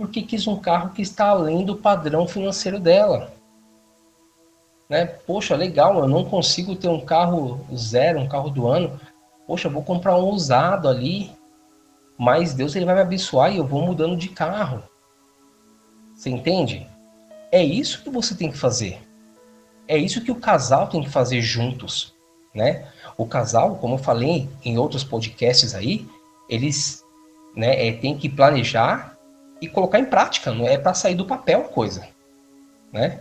Porque 0.00 0.22
quis 0.22 0.46
um 0.46 0.56
carro 0.56 0.94
que 0.94 1.02
está 1.02 1.26
além 1.26 1.62
do 1.62 1.76
padrão 1.76 2.26
financeiro 2.26 2.80
dela. 2.80 3.34
Né? 4.88 5.04
Poxa, 5.04 5.54
legal, 5.54 5.98
eu 5.98 6.08
não 6.08 6.24
consigo 6.24 6.74
ter 6.74 6.88
um 6.88 7.04
carro 7.04 7.60
zero, 7.76 8.18
um 8.18 8.26
carro 8.26 8.48
do 8.48 8.66
ano. 8.66 8.98
Poxa, 9.46 9.68
vou 9.68 9.82
comprar 9.82 10.16
um 10.16 10.30
usado 10.30 10.88
ali. 10.88 11.30
Mas 12.16 12.54
Deus 12.54 12.74
ele 12.74 12.86
vai 12.86 12.94
me 12.94 13.02
abençoar 13.02 13.52
e 13.52 13.58
eu 13.58 13.66
vou 13.66 13.82
mudando 13.82 14.16
de 14.16 14.30
carro. 14.30 14.82
Você 16.14 16.30
entende? 16.30 16.88
É 17.52 17.62
isso 17.62 18.02
que 18.02 18.08
você 18.08 18.34
tem 18.34 18.50
que 18.50 18.56
fazer. 18.56 19.06
É 19.86 19.98
isso 19.98 20.24
que 20.24 20.32
o 20.32 20.40
casal 20.40 20.86
tem 20.86 21.02
que 21.02 21.10
fazer 21.10 21.42
juntos, 21.42 22.14
né? 22.54 22.88
O 23.18 23.26
casal, 23.26 23.76
como 23.76 23.96
eu 23.96 23.98
falei 23.98 24.48
em 24.64 24.78
outros 24.78 25.04
podcasts 25.04 25.74
aí, 25.74 26.08
eles 26.48 27.04
né, 27.54 27.86
é, 27.86 27.92
tem 27.92 28.16
que 28.16 28.30
planejar 28.30 29.19
e 29.60 29.68
colocar 29.68 29.98
em 29.98 30.04
prática, 30.04 30.52
não 30.52 30.66
é 30.66 30.78
para 30.78 30.94
sair 30.94 31.14
do 31.14 31.26
papel 31.26 31.64
coisa, 31.64 32.06
né? 32.92 33.20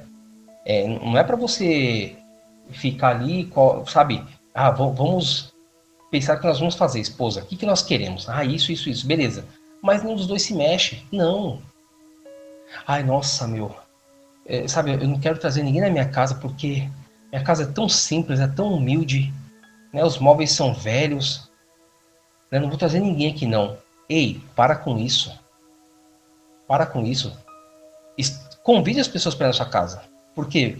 É, 0.65 0.87
não 0.87 1.17
é 1.17 1.23
para 1.23 1.35
você 1.35 2.15
ficar 2.69 3.09
ali, 3.09 3.51
sabe? 3.87 4.23
Ah, 4.53 4.71
vamos 4.71 5.53
pensar 6.11 6.37
que 6.37 6.45
nós 6.45 6.59
vamos 6.59 6.75
fazer, 6.75 6.99
esposa. 6.99 7.41
O 7.41 7.45
que, 7.45 7.55
que 7.55 7.65
nós 7.65 7.81
queremos? 7.81 8.29
Ah, 8.29 8.43
isso, 8.43 8.71
isso, 8.71 8.89
isso, 8.89 9.07
beleza. 9.07 9.45
Mas 9.81 10.03
nenhum 10.03 10.15
dos 10.15 10.27
dois 10.27 10.43
se 10.43 10.53
mexe. 10.53 11.03
Não. 11.11 11.61
Ai, 12.85 13.03
nossa, 13.03 13.47
meu 13.47 13.75
é, 14.49 14.67
sabe, 14.67 14.91
eu 14.91 15.07
não 15.07 15.19
quero 15.19 15.37
trazer 15.37 15.61
ninguém 15.61 15.81
na 15.81 15.91
minha 15.91 16.09
casa 16.09 16.33
porque 16.33 16.89
minha 17.31 17.43
casa 17.43 17.63
é 17.63 17.67
tão 17.67 17.87
simples, 17.87 18.39
é 18.39 18.47
tão 18.47 18.73
humilde, 18.73 19.31
né? 19.93 20.03
Os 20.03 20.17
móveis 20.17 20.51
são 20.51 20.73
velhos, 20.73 21.51
né? 22.51 22.59
Não 22.59 22.67
vou 22.67 22.77
trazer 22.77 22.99
ninguém 22.99 23.31
aqui 23.31 23.45
não. 23.45 23.77
Ei, 24.09 24.41
para 24.55 24.75
com 24.75 24.97
isso. 24.97 25.31
Para 26.69 26.85
com 26.85 27.03
isso. 27.03 27.35
Convide 28.61 28.99
as 28.99 29.07
pessoas 29.07 29.33
para 29.33 29.47
na 29.47 29.53
sua 29.53 29.65
casa, 29.65 30.03
porque 30.35 30.77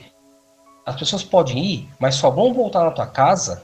as 0.86 0.96
pessoas 0.96 1.24
podem 1.24 1.66
ir, 1.66 1.90
mas 2.00 2.14
só 2.14 2.30
vão 2.30 2.54
voltar 2.54 2.84
na 2.84 2.92
tua 2.92 3.08
casa 3.08 3.64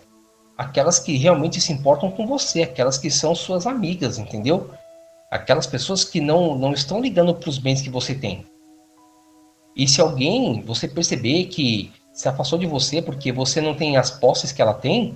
aquelas 0.57 0.97
que 0.97 1.15
realmente 1.17 1.61
se 1.61 1.71
importam 1.71 2.09
com 2.09 2.25
você, 2.25 2.63
aquelas 2.63 2.97
que 2.97 3.11
são 3.11 3.35
suas 3.35 3.67
amigas, 3.67 4.17
entendeu? 4.17 4.71
Aquelas 5.29 5.67
pessoas 5.67 6.03
que 6.03 6.19
não, 6.19 6.57
não 6.57 6.71
estão 6.73 6.99
ligando 6.99 7.35
para 7.35 7.49
os 7.49 7.59
bens 7.59 7.83
que 7.83 7.89
você 7.91 8.15
tem. 8.15 8.43
E 9.75 9.87
se 9.87 10.01
alguém, 10.01 10.63
você 10.63 10.87
perceber 10.87 11.45
que 11.45 11.93
se 12.11 12.27
afastou 12.27 12.57
de 12.57 12.65
você 12.65 13.03
porque 13.03 13.31
você 13.31 13.61
não 13.61 13.75
tem 13.75 13.97
as 13.97 14.09
posses 14.09 14.51
que 14.51 14.63
ela 14.63 14.73
tem, 14.73 15.15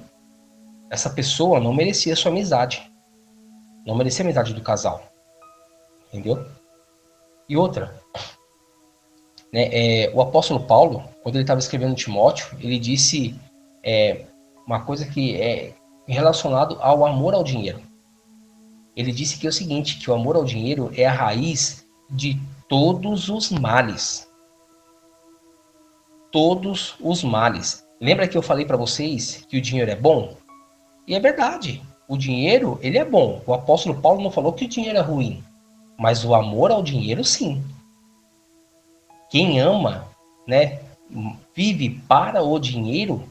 essa 0.91 1.09
pessoa 1.09 1.59
não 1.59 1.73
merecia 1.73 2.15
sua 2.15 2.29
amizade. 2.29 2.91
Não 3.83 3.95
merecia 3.95 4.23
a 4.23 4.27
amizade 4.27 4.53
do 4.53 4.61
casal. 4.61 5.01
Entendeu? 6.09 6.58
E 7.49 7.57
outra, 7.57 7.99
né, 9.51 9.69
é, 9.71 10.11
o 10.13 10.21
apóstolo 10.21 10.61
Paulo, 10.61 11.03
quando 11.23 11.35
ele 11.35 11.43
estava 11.43 11.59
escrevendo 11.59 11.95
Timóteo, 11.95 12.55
ele 12.61 12.79
disse 12.79 13.35
é, 13.83 14.25
uma 14.65 14.81
coisa 14.81 15.05
que 15.05 15.35
é 15.35 15.73
relacionado 16.07 16.77
ao 16.79 17.05
amor 17.05 17.33
ao 17.33 17.43
dinheiro. 17.43 17.81
Ele 18.95 19.11
disse 19.11 19.39
que 19.39 19.47
é 19.47 19.49
o 19.49 19.53
seguinte, 19.53 19.97
que 19.97 20.09
o 20.09 20.13
amor 20.13 20.35
ao 20.35 20.45
dinheiro 20.45 20.91
é 20.95 21.05
a 21.05 21.11
raiz 21.11 21.85
de 22.09 22.39
todos 22.67 23.27
os 23.29 23.49
males 23.49 24.29
todos 26.31 26.95
os 26.99 27.23
males. 27.23 27.85
Lembra 27.99 28.27
que 28.27 28.37
eu 28.37 28.41
falei 28.41 28.65
para 28.65 28.77
vocês 28.77 29.45
que 29.47 29.57
o 29.57 29.61
dinheiro 29.61 29.91
é 29.91 29.95
bom? 29.95 30.35
E 31.07 31.15
é 31.15 31.19
verdade. 31.19 31.81
O 32.07 32.17
dinheiro, 32.17 32.79
ele 32.81 32.97
é 32.97 33.05
bom. 33.05 33.41
O 33.45 33.53
apóstolo 33.53 33.99
Paulo 34.01 34.21
não 34.21 34.31
falou 34.31 34.53
que 34.53 34.65
o 34.65 34.69
dinheiro 34.69 34.97
é 34.97 35.01
ruim, 35.01 35.43
mas 35.99 36.23
o 36.23 36.33
amor 36.33 36.71
ao 36.71 36.81
dinheiro 36.81 37.23
sim. 37.25 37.61
Quem 39.29 39.59
ama, 39.59 40.07
né, 40.47 40.79
vive 41.53 42.01
para 42.07 42.41
o 42.41 42.57
dinheiro, 42.57 43.29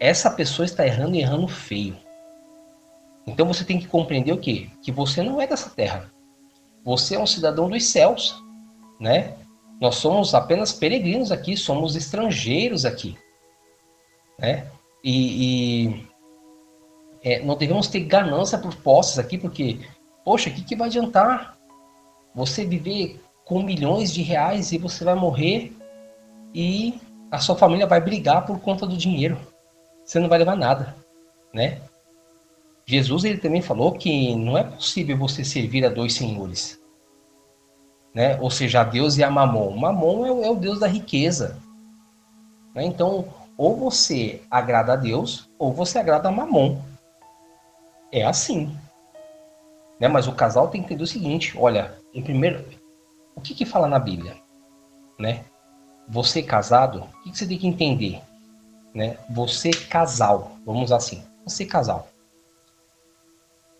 essa 0.00 0.30
pessoa 0.30 0.66
está 0.66 0.84
errando 0.84 1.14
e 1.14 1.20
errando 1.20 1.46
feio. 1.46 1.96
Então 3.26 3.46
você 3.46 3.64
tem 3.64 3.78
que 3.78 3.86
compreender 3.86 4.32
o 4.32 4.38
quê? 4.38 4.68
Que 4.82 4.90
você 4.90 5.22
não 5.22 5.40
é 5.40 5.46
dessa 5.46 5.70
terra. 5.70 6.10
Você 6.84 7.14
é 7.14 7.18
um 7.18 7.26
cidadão 7.26 7.70
dos 7.70 7.84
céus, 7.84 8.36
né? 9.00 9.34
Nós 9.80 9.96
somos 9.96 10.34
apenas 10.34 10.72
peregrinos 10.72 11.30
aqui, 11.30 11.56
somos 11.56 11.96
estrangeiros 11.96 12.84
aqui. 12.84 13.16
Né? 14.38 14.70
E, 15.02 15.84
e 15.84 16.06
é, 17.22 17.42
não 17.42 17.56
devemos 17.56 17.88
ter 17.88 18.00
ganância 18.00 18.58
por 18.58 18.74
posses 18.76 19.18
aqui, 19.18 19.36
porque, 19.36 19.80
poxa, 20.24 20.50
o 20.50 20.52
que, 20.52 20.62
que 20.62 20.76
vai 20.76 20.88
adiantar 20.88 21.55
você 22.36 22.64
viver 22.64 23.20
com 23.44 23.62
milhões 23.62 24.12
de 24.12 24.22
reais 24.22 24.70
e 24.70 24.78
você 24.78 25.04
vai 25.04 25.16
morrer 25.16 25.72
e 26.54 27.00
a 27.30 27.38
sua 27.38 27.56
família 27.56 27.86
vai 27.86 28.00
brigar 28.00 28.46
por 28.46 28.60
conta 28.60 28.86
do 28.86 28.96
dinheiro. 28.96 29.36
Você 30.04 30.20
não 30.20 30.28
vai 30.28 30.38
levar 30.38 30.56
nada, 30.56 30.94
né? 31.52 31.80
Jesus 32.86 33.24
ele 33.24 33.38
também 33.38 33.60
falou 33.60 33.92
que 33.92 34.36
não 34.36 34.56
é 34.56 34.62
possível 34.62 35.16
você 35.16 35.44
servir 35.44 35.84
a 35.84 35.88
dois 35.88 36.14
senhores 36.14 36.78
né? 38.16 38.38
Ou 38.40 38.50
seja, 38.50 38.80
a 38.80 38.84
Deus 38.84 39.18
e 39.18 39.22
a 39.22 39.30
Mamon. 39.30 39.76
Mamon 39.76 40.24
é 40.24 40.32
o, 40.32 40.42
é 40.42 40.48
o 40.48 40.56
Deus 40.56 40.80
da 40.80 40.86
riqueza. 40.86 41.58
Né? 42.74 42.86
Então, 42.86 43.26
ou 43.58 43.76
você 43.76 44.40
agrada 44.50 44.94
a 44.94 44.96
Deus, 44.96 45.50
ou 45.58 45.70
você 45.70 45.98
agrada 45.98 46.30
a 46.30 46.32
Mamon. 46.32 46.80
É 48.10 48.24
assim. 48.24 48.74
Né? 50.00 50.08
Mas 50.08 50.26
o 50.26 50.32
casal 50.32 50.68
tem 50.68 50.80
que 50.80 50.86
entender 50.86 51.02
o 51.02 51.06
seguinte: 51.06 51.56
olha, 51.56 51.96
em 52.12 52.22
primeiro, 52.22 52.64
o 53.34 53.40
que, 53.40 53.54
que 53.54 53.64
fala 53.64 53.88
na 53.88 53.98
Bíblia? 53.98 54.36
Né? 55.18 55.44
Você 56.08 56.42
casado, 56.42 57.00
o 57.00 57.22
que, 57.22 57.30
que 57.30 57.38
você 57.38 57.46
tem 57.46 57.58
que 57.58 57.66
entender? 57.66 58.20
Né? 58.94 59.18
Você 59.30 59.70
casal, 59.70 60.52
vamos 60.64 60.92
assim, 60.92 61.24
você 61.44 61.64
casal. 61.64 62.08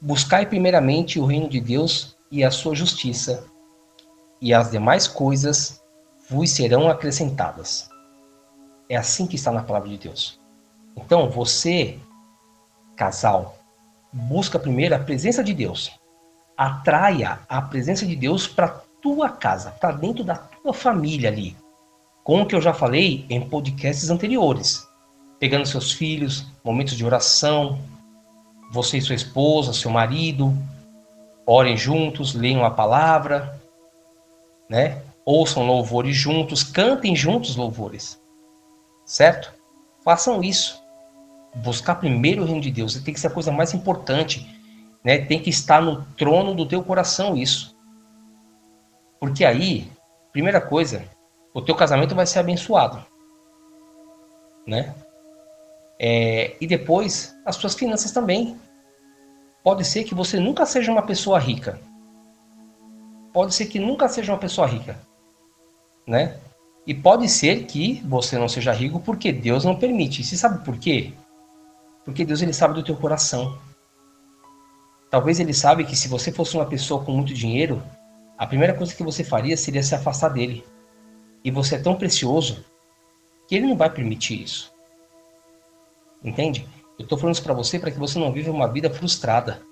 Buscai 0.00 0.46
primeiramente 0.46 1.18
o 1.18 1.24
reino 1.24 1.48
de 1.48 1.60
Deus 1.60 2.16
e 2.30 2.44
a 2.44 2.50
sua 2.50 2.74
justiça, 2.74 3.46
e 4.40 4.52
as 4.52 4.70
demais 4.70 5.08
coisas 5.08 5.82
vos 6.28 6.50
serão 6.50 6.90
acrescentadas. 6.90 7.88
É 8.88 8.96
assim 8.96 9.26
que 9.26 9.36
está 9.36 9.50
na 9.50 9.62
palavra 9.62 9.88
de 9.88 9.96
Deus. 9.96 10.40
Então, 10.96 11.30
você, 11.30 11.98
casal, 12.96 13.56
busca 14.12 14.58
primeiro 14.58 14.94
a 14.94 14.98
presença 14.98 15.42
de 15.42 15.54
Deus. 15.54 15.98
Atraia 16.56 17.40
a 17.48 17.60
presença 17.60 18.06
de 18.06 18.16
Deus 18.16 18.46
para 18.46 18.80
tua 19.02 19.28
casa, 19.28 19.72
para 19.72 19.92
dentro 19.92 20.24
da 20.24 20.36
tua 20.36 20.72
família 20.72 21.28
ali. 21.28 21.56
Como 22.24 22.46
que 22.46 22.54
eu 22.54 22.60
já 22.60 22.72
falei 22.72 23.24
em 23.28 23.40
podcasts 23.40 24.10
anteriores. 24.10 24.88
Pegando 25.38 25.66
seus 25.66 25.92
filhos, 25.92 26.46
momentos 26.64 26.94
de 26.94 27.04
oração, 27.04 27.78
você 28.72 28.98
e 28.98 29.02
sua 29.02 29.14
esposa, 29.14 29.72
seu 29.72 29.90
marido, 29.90 30.52
orem 31.46 31.76
juntos, 31.76 32.34
leiam 32.34 32.64
a 32.64 32.70
palavra, 32.70 33.60
né? 34.68 35.02
Ouçam 35.24 35.66
louvores 35.66 36.16
juntos, 36.16 36.62
cantem 36.62 37.14
juntos 37.14 37.54
louvores. 37.54 38.20
Certo? 39.04 39.52
Façam 40.02 40.42
isso. 40.42 40.82
Buscar 41.56 41.96
primeiro 41.96 42.42
o 42.42 42.44
reino 42.44 42.60
de 42.60 42.70
Deus 42.70 42.94
tem 42.94 43.14
que 43.14 43.20
ser 43.20 43.28
a 43.28 43.30
coisa 43.30 43.52
mais 43.52 43.72
importante. 43.72 44.55
Né? 45.06 45.18
Tem 45.18 45.40
que 45.40 45.50
estar 45.50 45.80
no 45.80 46.04
trono 46.16 46.52
do 46.52 46.66
teu 46.66 46.82
coração 46.82 47.36
isso. 47.36 47.76
Porque 49.20 49.44
aí, 49.44 49.88
primeira 50.32 50.60
coisa, 50.60 51.04
o 51.54 51.62
teu 51.62 51.76
casamento 51.76 52.12
vai 52.12 52.26
ser 52.26 52.40
abençoado, 52.40 53.06
né? 54.66 54.96
É, 55.96 56.56
e 56.60 56.66
depois, 56.66 57.36
as 57.44 57.54
suas 57.54 57.76
finanças 57.76 58.10
também. 58.10 58.58
Pode 59.62 59.84
ser 59.84 60.02
que 60.02 60.14
você 60.14 60.40
nunca 60.40 60.66
seja 60.66 60.90
uma 60.90 61.02
pessoa 61.02 61.38
rica. 61.38 61.80
Pode 63.32 63.54
ser 63.54 63.66
que 63.66 63.78
nunca 63.78 64.08
seja 64.08 64.32
uma 64.32 64.38
pessoa 64.38 64.66
rica, 64.66 64.98
né? 66.04 66.36
E 66.84 66.92
pode 66.92 67.28
ser 67.28 67.64
que 67.64 68.02
você 68.04 68.36
não 68.38 68.48
seja 68.48 68.72
rico 68.72 68.98
porque 68.98 69.30
Deus 69.32 69.64
não 69.64 69.76
permite. 69.76 70.22
E 70.22 70.24
você 70.24 70.36
sabe 70.36 70.64
por 70.64 70.76
quê? 70.78 71.12
Porque 72.04 72.24
Deus 72.24 72.42
ele 72.42 72.52
sabe 72.52 72.74
do 72.74 72.82
teu 72.82 72.96
coração. 72.96 73.56
Talvez 75.16 75.40
ele 75.40 75.54
sabe 75.54 75.82
que 75.86 75.96
se 75.96 76.08
você 76.08 76.30
fosse 76.30 76.54
uma 76.58 76.66
pessoa 76.66 77.02
com 77.02 77.10
muito 77.10 77.32
dinheiro, 77.32 77.82
a 78.36 78.46
primeira 78.46 78.74
coisa 78.74 78.94
que 78.94 79.02
você 79.02 79.24
faria 79.24 79.56
seria 79.56 79.82
se 79.82 79.94
afastar 79.94 80.28
dele. 80.28 80.62
E 81.42 81.50
você 81.50 81.76
é 81.76 81.78
tão 81.78 81.94
precioso 81.94 82.62
que 83.48 83.54
ele 83.54 83.66
não 83.66 83.78
vai 83.78 83.88
permitir 83.88 84.42
isso. 84.42 84.70
Entende? 86.22 86.68
Eu 86.98 87.04
estou 87.04 87.16
falando 87.16 87.34
isso 87.34 87.42
para 87.42 87.54
você 87.54 87.78
para 87.78 87.90
que 87.90 87.98
você 87.98 88.18
não 88.18 88.30
viva 88.30 88.50
uma 88.50 88.68
vida 88.68 88.90
frustrada, 88.90 89.62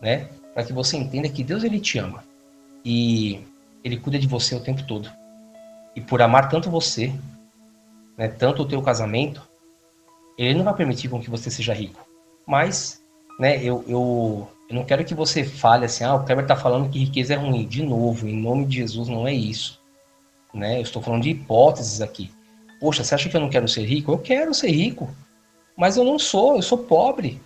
né? 0.00 0.28
Para 0.52 0.64
que 0.64 0.72
você 0.72 0.96
entenda 0.96 1.28
que 1.28 1.44
Deus 1.44 1.62
ele 1.62 1.78
te 1.78 2.00
ama 2.00 2.24
e 2.84 3.40
ele 3.84 4.00
cuida 4.00 4.18
de 4.18 4.26
você 4.26 4.56
o 4.56 4.64
tempo 4.64 4.84
todo. 4.84 5.08
E 5.94 6.00
por 6.00 6.20
amar 6.20 6.48
tanto 6.48 6.68
você, 6.68 7.14
né, 8.18 8.26
tanto 8.26 8.62
o 8.62 8.66
teu 8.66 8.82
casamento, 8.82 9.48
ele 10.36 10.54
não 10.54 10.64
vai 10.64 10.74
permitir 10.74 11.08
com 11.08 11.20
que 11.20 11.30
você 11.30 11.52
seja 11.52 11.72
rico. 11.72 12.04
Mas, 12.44 13.00
né, 13.38 13.62
eu, 13.62 13.84
eu, 13.86 14.48
eu 14.72 14.76
não 14.76 14.84
quero 14.86 15.04
que 15.04 15.14
você 15.14 15.44
fale 15.44 15.84
assim, 15.84 16.02
ah, 16.02 16.14
o 16.14 16.24
Kleber 16.24 16.46
está 16.46 16.56
falando 16.56 16.88
que 16.88 16.98
riqueza 16.98 17.34
é 17.34 17.36
ruim. 17.36 17.66
De 17.66 17.82
novo, 17.82 18.26
em 18.26 18.34
nome 18.34 18.64
de 18.64 18.76
Jesus, 18.76 19.06
não 19.06 19.28
é 19.28 19.34
isso. 19.34 19.78
Né? 20.54 20.78
Eu 20.78 20.82
estou 20.82 21.02
falando 21.02 21.22
de 21.22 21.28
hipóteses 21.28 22.00
aqui. 22.00 22.32
Poxa, 22.80 23.04
você 23.04 23.14
acha 23.14 23.28
que 23.28 23.36
eu 23.36 23.40
não 23.40 23.50
quero 23.50 23.68
ser 23.68 23.84
rico? 23.84 24.10
Eu 24.10 24.18
quero 24.18 24.54
ser 24.54 24.70
rico. 24.70 25.14
Mas 25.76 25.98
eu 25.98 26.04
não 26.04 26.18
sou, 26.18 26.56
eu 26.56 26.62
sou 26.62 26.78
pobre. 26.78 27.38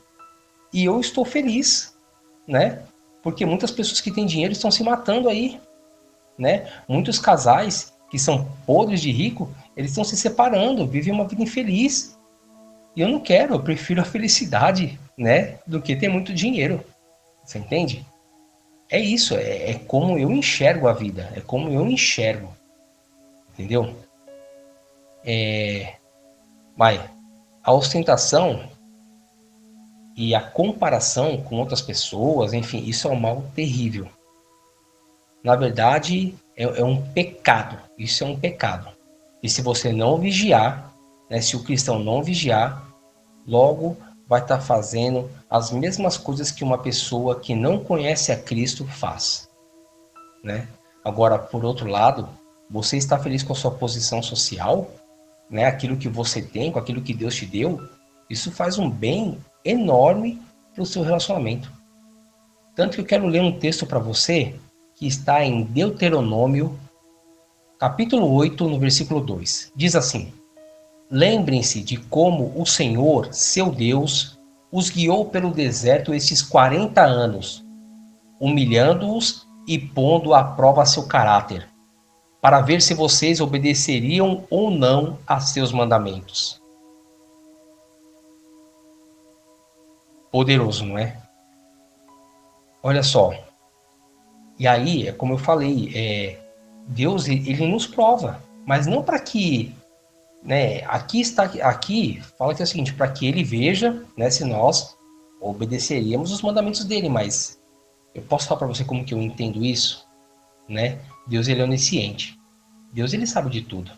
E 0.72 0.84
eu 0.84 1.00
estou 1.00 1.24
feliz, 1.24 1.98
né? 2.46 2.84
Porque 3.24 3.44
muitas 3.44 3.72
pessoas 3.72 4.00
que 4.00 4.12
têm 4.12 4.24
dinheiro 4.24 4.52
estão 4.52 4.70
se 4.70 4.84
matando 4.84 5.28
aí, 5.28 5.60
né? 6.38 6.70
Muitos 6.88 7.18
casais 7.18 7.92
que 8.08 8.20
são 8.20 8.48
podres 8.64 9.00
de 9.00 9.10
rico, 9.10 9.52
eles 9.76 9.90
estão 9.90 10.04
se 10.04 10.16
separando, 10.16 10.86
vivem 10.86 11.12
uma 11.12 11.26
vida 11.26 11.42
infeliz. 11.42 12.16
E 12.94 13.00
eu 13.00 13.08
não 13.08 13.18
quero, 13.18 13.54
eu 13.54 13.60
prefiro 13.60 14.00
a 14.00 14.04
felicidade, 14.04 14.96
né, 15.18 15.58
do 15.66 15.82
que 15.82 15.96
ter 15.96 16.08
muito 16.08 16.32
dinheiro. 16.32 16.84
Você 17.46 17.58
entende? 17.58 18.04
É 18.90 18.98
isso, 18.98 19.34
é, 19.34 19.70
é 19.70 19.74
como 19.78 20.18
eu 20.18 20.30
enxergo 20.30 20.88
a 20.88 20.92
vida, 20.92 21.32
é 21.34 21.40
como 21.40 21.70
eu 21.70 21.86
enxergo. 21.86 22.52
Entendeu? 23.52 23.94
É... 25.24 25.94
Vai, 26.76 27.08
a 27.62 27.72
ostentação 27.72 28.68
e 30.16 30.34
a 30.34 30.40
comparação 30.40 31.40
com 31.42 31.56
outras 31.56 31.80
pessoas, 31.80 32.52
enfim, 32.52 32.84
isso 32.84 33.08
é 33.08 33.10
um 33.10 33.18
mal 33.18 33.44
terrível. 33.54 34.08
Na 35.42 35.54
verdade, 35.54 36.34
é, 36.56 36.64
é 36.64 36.84
um 36.84 37.00
pecado. 37.12 37.78
Isso 37.96 38.24
é 38.24 38.26
um 38.26 38.38
pecado. 38.38 38.88
E 39.42 39.48
se 39.48 39.62
você 39.62 39.92
não 39.92 40.18
vigiar, 40.18 40.92
né, 41.30 41.40
se 41.40 41.54
o 41.54 41.62
cristão 41.62 41.98
não 41.98 42.22
vigiar, 42.22 42.84
logo 43.46 43.96
vai 44.26 44.40
estar 44.40 44.58
tá 44.58 44.62
fazendo 44.62 45.30
as 45.48 45.70
mesmas 45.70 46.16
coisas 46.16 46.50
que 46.50 46.64
uma 46.64 46.78
pessoa 46.78 47.38
que 47.38 47.54
não 47.54 47.78
conhece 47.78 48.32
a 48.32 48.36
Cristo 48.36 48.84
faz. 48.86 49.48
Né? 50.42 50.68
Agora, 51.04 51.38
por 51.38 51.64
outro 51.64 51.88
lado, 51.88 52.28
você 52.68 52.96
está 52.96 53.18
feliz 53.18 53.42
com 53.42 53.52
a 53.52 53.56
sua 53.56 53.70
posição 53.70 54.22
social? 54.22 54.90
né, 55.48 55.64
aquilo 55.64 55.96
que 55.96 56.08
você 56.08 56.42
tem, 56.42 56.70
com 56.70 56.78
aquilo 56.78 57.02
que 57.02 57.14
Deus 57.14 57.34
te 57.34 57.46
deu, 57.46 57.88
isso 58.28 58.50
faz 58.50 58.78
um 58.78 58.90
bem 58.90 59.38
enorme 59.64 60.40
para 60.74 60.82
o 60.82 60.86
seu 60.86 61.02
relacionamento. 61.02 61.70
Tanto 62.74 62.96
que 62.96 63.00
eu 63.00 63.06
quero 63.06 63.26
ler 63.26 63.40
um 63.40 63.58
texto 63.58 63.86
para 63.86 63.98
você 63.98 64.54
que 64.94 65.06
está 65.06 65.44
em 65.44 65.62
Deuteronômio, 65.62 66.78
capítulo 67.78 68.30
8, 68.32 68.68
no 68.68 68.78
versículo 68.78 69.20
2. 69.20 69.72
Diz 69.74 69.94
assim: 69.94 70.32
Lembrem-se 71.10 71.82
de 71.82 71.96
como 71.96 72.52
o 72.60 72.66
Senhor, 72.66 73.32
seu 73.32 73.70
Deus, 73.70 74.38
os 74.72 74.90
guiou 74.90 75.26
pelo 75.26 75.52
deserto 75.52 76.12
estes 76.12 76.42
40 76.42 77.00
anos, 77.00 77.64
humilhando-os 78.40 79.46
e 79.66 79.78
pondo 79.78 80.34
à 80.34 80.42
prova 80.42 80.84
seu 80.84 81.06
caráter 81.06 81.68
para 82.46 82.60
ver 82.60 82.80
se 82.80 82.94
vocês 82.94 83.40
obedeceriam 83.40 84.44
ou 84.48 84.70
não 84.70 85.18
a 85.26 85.40
seus 85.40 85.72
mandamentos. 85.72 86.62
Poderoso, 90.30 90.84
não 90.84 90.96
é? 90.96 91.20
Olha 92.80 93.02
só. 93.02 93.32
E 94.60 94.68
aí, 94.68 95.08
é 95.08 95.12
como 95.12 95.34
eu 95.34 95.38
falei, 95.38 95.90
é, 95.92 96.38
Deus 96.86 97.26
ele 97.26 97.66
nos 97.66 97.84
prova, 97.84 98.40
mas 98.64 98.86
não 98.86 99.02
para 99.02 99.18
que, 99.18 99.74
né? 100.46 100.84
Aqui 100.84 101.20
está, 101.20 101.42
aqui 101.42 102.22
fala 102.38 102.54
que 102.54 102.62
é 102.62 102.64
o 102.64 102.66
seguinte, 102.66 102.94
para 102.94 103.10
que 103.10 103.26
ele 103.26 103.42
veja, 103.42 104.04
né, 104.16 104.30
se 104.30 104.44
nós 104.44 104.96
obedeceríamos 105.40 106.30
os 106.30 106.40
mandamentos 106.40 106.84
dele, 106.84 107.08
mas 107.08 107.60
eu 108.14 108.22
posso 108.22 108.46
falar 108.46 108.60
para 108.60 108.68
você 108.68 108.84
como 108.84 109.04
que 109.04 109.12
eu 109.12 109.20
entendo 109.20 109.64
isso, 109.64 110.06
né? 110.68 111.00
Deus 111.26 111.48
ele 111.48 111.60
é 111.60 111.64
onisciente. 111.64 112.38
Deus 112.92 113.12
ele 113.12 113.26
sabe 113.26 113.50
de 113.50 113.60
tudo. 113.60 113.90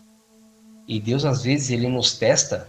E 0.87 0.99
Deus 0.99 1.23
às 1.23 1.43
vezes 1.43 1.69
ele 1.69 1.87
nos 1.87 2.17
testa 2.17 2.67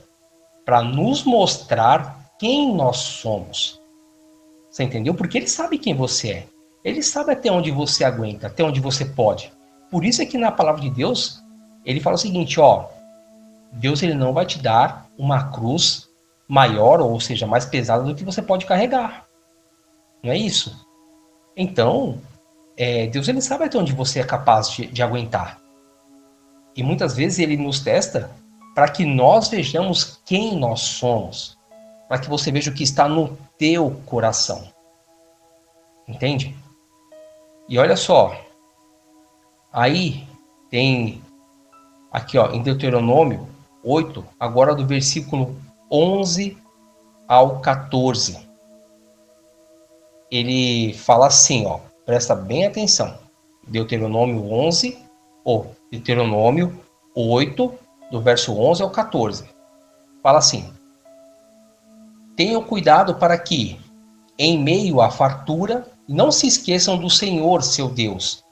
para 0.65 0.83
nos 0.83 1.25
mostrar 1.25 2.31
quem 2.39 2.75
nós 2.75 2.99
somos. 2.99 3.81
Você 4.71 4.85
entendeu? 4.85 5.15
Porque 5.15 5.39
ele 5.39 5.49
sabe 5.49 5.79
quem 5.79 5.95
você 5.95 6.31
é. 6.31 6.47
Ele 6.85 7.03
sabe 7.03 7.33
até 7.33 7.51
onde 7.51 7.71
você 7.71 8.05
aguenta, 8.05 8.47
até 8.47 8.63
onde 8.63 8.79
você 8.79 9.07
pode. 9.07 9.51
Por 9.91 10.05
isso 10.05 10.21
é 10.23 10.27
que 10.27 10.39
na 10.39 10.53
palavra 10.53 10.83
de 10.83 10.91
Deus, 10.91 11.43
ele 11.85 11.99
fala 11.99 12.17
o 12.17 12.19
seguinte, 12.19 12.61
ó, 12.61 12.89
Deus 13.73 14.03
ele 14.03 14.15
não 14.15 14.33
vai 14.33 14.47
te 14.47 14.59
dar 14.59 15.09
uma 15.17 15.51
cruz 15.51 16.09
maior, 16.49 17.01
ou 17.01 17.21
seja, 17.21 17.47
mais 17.47 17.65
pesada 17.65 18.03
do 18.03 18.15
que 18.15 18.25
você 18.25 18.43
pode 18.43 18.67
carregar. 18.67 19.27
Não 20.23 20.33
é 20.33 20.37
isso? 20.37 20.87
Então, 21.57 22.19
é, 22.77 23.07
Deus 23.07 23.29
ele 23.29 23.41
sabe 23.41 23.65
até 23.65 23.79
onde 23.79 23.93
você 23.93 24.21
é 24.21 24.25
capaz 24.25 24.71
de, 24.71 24.87
de 24.87 25.03
aguentar. 25.03 25.61
E 26.75 26.83
muitas 26.83 27.15
vezes 27.15 27.39
ele 27.39 27.57
nos 27.57 27.81
testa 27.81 28.31
para 28.75 28.89
que 28.89 29.05
nós 29.05 29.49
vejamos 29.49 30.21
quem 30.25 30.57
nós 30.57 30.81
somos, 30.81 31.59
para 32.09 32.19
que 32.19 32.29
você 32.29 32.51
veja 32.51 32.71
o 32.71 32.75
que 32.75 32.83
está 32.83 33.09
no 33.09 33.37
teu 33.59 34.01
coração. 34.07 34.73
Entende? 36.09 36.57
E 37.69 37.79
olha 37.79 37.97
só, 37.97 38.35
aí 39.73 40.27
tem 40.71 41.23
aqui 42.11 42.39
ó, 42.39 42.51
em 42.51 42.63
Deuteronômio 42.63 43.50
8, 43.85 44.25
agora 44.39 44.75
do 44.75 44.87
versículo 44.87 45.57
11 45.91 46.57
ao 47.27 47.61
14. 47.61 48.39
Ele 50.31 50.95
fala 50.95 51.27
assim, 51.27 51.67
ó, 51.67 51.81
Presta 52.11 52.35
bem 52.35 52.67
atenção. 52.67 53.17
Deuteronômio 53.69 54.53
11, 54.53 54.99
ou 55.45 55.77
Deuteronômio 55.93 56.81
8, 57.15 57.73
do 58.11 58.21
verso 58.21 58.53
11 58.53 58.83
ao 58.83 58.91
14. 58.91 59.45
Fala 60.21 60.39
assim: 60.41 60.73
Tenham 62.35 62.65
cuidado 62.65 63.15
para 63.15 63.39
que, 63.39 63.79
em 64.37 64.59
meio 64.59 65.01
à 65.01 65.09
fartura, 65.09 65.87
não 66.09 66.33
se 66.33 66.49
esqueçam 66.49 66.99
do 66.99 67.09
Senhor, 67.09 67.63
seu 67.63 67.89
Deus, 67.89 68.43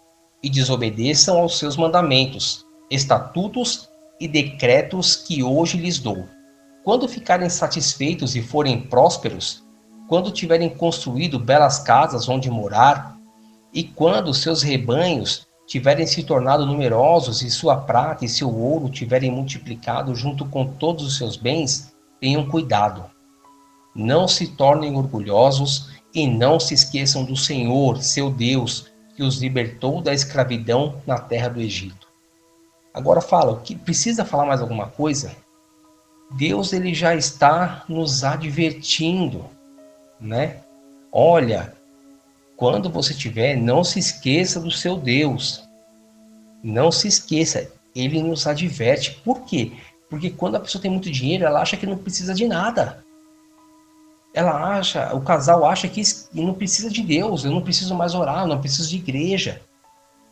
e 0.40 0.48
desobedeçam 0.48 1.40
aos 1.40 1.58
seus 1.58 1.76
mandamentos, 1.76 2.64
estatutos 2.88 3.87
e 4.20 4.26
decretos 4.26 5.16
que 5.16 5.42
hoje 5.42 5.78
lhes 5.78 5.98
dou. 5.98 6.28
Quando 6.84 7.08
ficarem 7.08 7.48
satisfeitos 7.48 8.34
e 8.34 8.42
forem 8.42 8.80
prósperos, 8.80 9.62
quando 10.08 10.30
tiverem 10.30 10.70
construído 10.70 11.38
belas 11.38 11.78
casas 11.78 12.28
onde 12.28 12.50
morar, 12.50 13.16
e 13.72 13.84
quando 13.84 14.32
seus 14.32 14.62
rebanhos 14.62 15.46
tiverem 15.66 16.06
se 16.06 16.22
tornado 16.22 16.64
numerosos 16.64 17.42
e 17.42 17.50
sua 17.50 17.76
prata 17.76 18.24
e 18.24 18.28
seu 18.28 18.52
ouro 18.52 18.88
tiverem 18.88 19.30
multiplicado 19.30 20.14
junto 20.14 20.46
com 20.46 20.66
todos 20.66 21.04
os 21.04 21.18
seus 21.18 21.36
bens, 21.36 21.94
tenham 22.18 22.48
cuidado. 22.48 23.04
Não 23.94 24.26
se 24.26 24.46
tornem 24.46 24.96
orgulhosos 24.96 25.90
e 26.14 26.26
não 26.26 26.58
se 26.58 26.72
esqueçam 26.72 27.22
do 27.22 27.36
Senhor, 27.36 28.02
seu 28.02 28.30
Deus, 28.30 28.90
que 29.14 29.22
os 29.22 29.42
libertou 29.42 30.00
da 30.00 30.14
escravidão 30.14 31.02
na 31.06 31.18
terra 31.18 31.48
do 31.48 31.60
Egito. 31.60 32.07
Agora 32.98 33.20
fala, 33.20 33.60
que 33.60 33.76
precisa 33.76 34.24
falar 34.24 34.44
mais 34.44 34.60
alguma 34.60 34.88
coisa? 34.88 35.30
Deus 36.32 36.72
ele 36.72 36.92
já 36.92 37.14
está 37.14 37.84
nos 37.88 38.24
advertindo, 38.24 39.44
né? 40.20 40.62
Olha, 41.12 41.72
quando 42.56 42.90
você 42.90 43.14
tiver, 43.14 43.54
não 43.54 43.84
se 43.84 44.00
esqueça 44.00 44.58
do 44.58 44.72
seu 44.72 44.96
Deus. 44.96 45.62
Não 46.60 46.90
se 46.90 47.06
esqueça, 47.06 47.70
ele 47.94 48.20
nos 48.20 48.48
adverte. 48.48 49.12
Por 49.24 49.42
quê? 49.42 49.70
Porque 50.10 50.28
quando 50.30 50.56
a 50.56 50.60
pessoa 50.60 50.82
tem 50.82 50.90
muito 50.90 51.08
dinheiro, 51.08 51.44
ela 51.44 51.62
acha 51.62 51.76
que 51.76 51.86
não 51.86 51.98
precisa 51.98 52.34
de 52.34 52.48
nada. 52.48 53.04
Ela 54.34 54.76
acha, 54.76 55.14
o 55.14 55.20
casal 55.20 55.64
acha 55.64 55.86
que 55.86 56.02
não 56.34 56.52
precisa 56.52 56.90
de 56.90 57.00
Deus, 57.00 57.44
eu 57.44 57.52
não 57.52 57.62
preciso 57.62 57.94
mais 57.94 58.12
orar, 58.12 58.40
eu 58.40 58.48
não 58.48 58.60
preciso 58.60 58.90
de 58.90 58.96
igreja, 58.96 59.62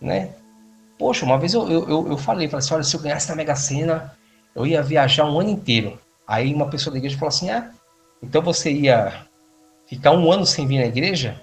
né? 0.01 0.35
Poxa, 0.99 1.25
uma 1.25 1.39
vez 1.39 1.53
eu, 1.53 1.69
eu, 1.71 2.09
eu 2.09 2.19
falei, 2.19 2.49
falei 2.49 2.65
assim, 2.65 2.75
olha, 2.75 2.83
se 2.83 2.97
eu 2.97 3.01
ganhasse 3.01 3.29
na 3.29 3.37
Mega 3.37 3.55
Sena, 3.55 4.17
eu 4.55 4.67
ia 4.67 4.83
viajar 4.83 5.25
um 5.27 5.39
ano 5.39 5.51
inteiro. 5.51 6.01
Aí 6.27 6.53
uma 6.53 6.69
pessoa 6.69 6.93
da 6.93 6.99
igreja 6.99 7.19
falou 7.19 7.29
assim, 7.29 7.51
ah, 7.51 7.71
então 8.23 8.43
você 8.43 8.73
ia 8.73 9.27
ficar 9.87 10.13
um 10.13 10.31
ano 10.33 10.47
sem 10.47 10.67
vir 10.67 10.79
na 10.79 10.87
igreja? 10.87 11.41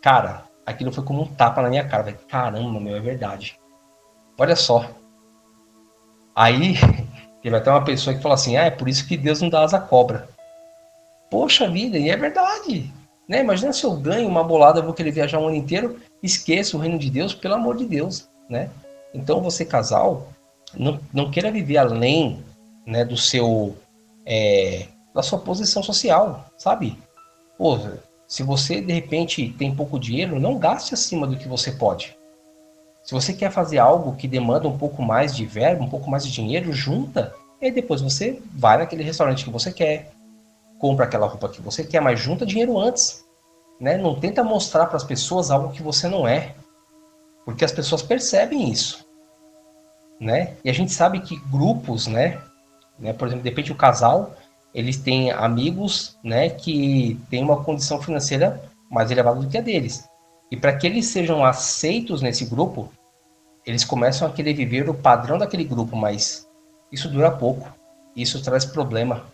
Cara, 0.00 0.44
aquilo 0.64 0.92
foi 0.92 1.04
como 1.04 1.22
um 1.22 1.26
tapa 1.26 1.62
na 1.62 1.68
minha 1.68 1.86
cara. 1.86 2.04
Falei, 2.04 2.18
Caramba, 2.28 2.80
meu, 2.80 2.96
é 2.96 3.00
verdade. 3.00 3.58
Olha 4.38 4.56
só. 4.56 4.90
Aí 6.34 6.74
teve 7.42 7.56
até 7.56 7.70
uma 7.70 7.84
pessoa 7.84 8.16
que 8.16 8.22
falou 8.22 8.34
assim, 8.34 8.56
ah, 8.56 8.64
é 8.64 8.70
por 8.70 8.88
isso 8.88 9.06
que 9.06 9.16
Deus 9.16 9.40
não 9.40 9.50
dá 9.50 9.62
asa 9.62 9.78
cobra. 9.78 10.28
Poxa 11.30 11.68
vida, 11.68 11.98
e 11.98 12.10
é 12.10 12.16
verdade. 12.16 12.92
Né? 13.28 13.40
Imagina 13.40 13.72
se 13.72 13.84
eu 13.84 13.94
ganho 13.96 14.28
uma 14.28 14.44
bolada, 14.44 14.80
eu 14.80 14.84
vou 14.84 14.94
querer 14.94 15.10
viajar 15.10 15.38
um 15.38 15.48
ano 15.48 15.56
inteiro, 15.56 16.00
esqueço 16.22 16.76
o 16.76 16.80
reino 16.80 16.98
de 16.98 17.10
Deus, 17.10 17.34
pelo 17.34 17.54
amor 17.54 17.76
de 17.76 17.86
Deus, 17.86 18.28
né? 18.48 18.70
Então 19.14 19.40
você 19.40 19.64
casal, 19.64 20.28
não, 20.76 21.00
não 21.12 21.30
queira 21.30 21.50
viver 21.50 21.78
além 21.78 22.44
né, 22.84 23.04
do 23.04 23.16
seu 23.16 23.76
é, 24.26 24.88
da 25.14 25.22
sua 25.22 25.38
posição 25.38 25.82
social, 25.82 26.44
sabe? 26.58 26.98
Pô, 27.56 27.78
se 28.26 28.42
você 28.42 28.80
de 28.80 28.92
repente 28.92 29.54
tem 29.56 29.74
pouco 29.74 29.98
dinheiro, 29.98 30.40
não 30.40 30.58
gaste 30.58 30.92
acima 30.92 31.26
do 31.26 31.36
que 31.36 31.46
você 31.46 31.70
pode. 31.70 32.16
Se 33.04 33.12
você 33.12 33.32
quer 33.32 33.52
fazer 33.52 33.78
algo 33.78 34.16
que 34.16 34.26
demanda 34.26 34.66
um 34.66 34.76
pouco 34.76 35.02
mais 35.02 35.36
de 35.36 35.44
verbo, 35.44 35.84
um 35.84 35.90
pouco 35.90 36.10
mais 36.10 36.24
de 36.24 36.32
dinheiro, 36.32 36.72
junta. 36.72 37.34
E 37.60 37.70
depois 37.70 38.00
você 38.00 38.42
vai 38.52 38.78
naquele 38.78 39.04
restaurante 39.04 39.44
que 39.44 39.50
você 39.50 39.70
quer, 39.70 40.10
compra 40.78 41.04
aquela 41.04 41.26
roupa 41.26 41.48
que 41.48 41.60
você 41.60 41.84
quer, 41.84 42.00
mas 42.00 42.18
junta 42.18 42.46
dinheiro 42.46 42.78
antes. 42.78 43.24
Né? 43.78 43.98
Não 43.98 44.18
tenta 44.18 44.42
mostrar 44.42 44.86
para 44.86 44.96
as 44.96 45.04
pessoas 45.04 45.50
algo 45.50 45.72
que 45.72 45.82
você 45.82 46.08
não 46.08 46.26
é. 46.26 46.54
Porque 47.44 47.64
as 47.64 47.72
pessoas 47.72 48.02
percebem 48.02 48.70
isso. 48.70 49.03
Né? 50.20 50.54
E 50.64 50.70
a 50.70 50.72
gente 50.72 50.92
sabe 50.92 51.20
que 51.20 51.36
grupos, 51.50 52.06
né? 52.06 52.40
né? 52.98 53.12
Por 53.12 53.26
exemplo, 53.26 53.42
de 53.42 53.50
repente 53.50 53.72
o 53.72 53.76
casal, 53.76 54.34
eles 54.74 54.96
têm 54.96 55.30
amigos, 55.30 56.18
né, 56.22 56.50
que 56.50 57.20
têm 57.30 57.42
uma 57.42 57.62
condição 57.62 58.02
financeira 58.02 58.62
mais 58.90 59.10
elevada 59.10 59.40
do 59.40 59.48
que 59.48 59.56
a 59.56 59.60
deles. 59.60 60.08
E 60.50 60.56
para 60.56 60.76
que 60.76 60.86
eles 60.86 61.06
sejam 61.06 61.44
aceitos 61.44 62.20
nesse 62.20 62.44
grupo, 62.44 62.90
eles 63.64 63.84
começam 63.84 64.26
a 64.26 64.30
querer 64.30 64.52
viver 64.52 64.88
o 64.88 64.94
padrão 64.94 65.38
daquele 65.38 65.64
grupo, 65.64 65.96
mas 65.96 66.46
isso 66.92 67.08
dura 67.08 67.30
pouco. 67.30 67.72
Isso 68.14 68.42
traz 68.42 68.64
problema, 68.64 69.24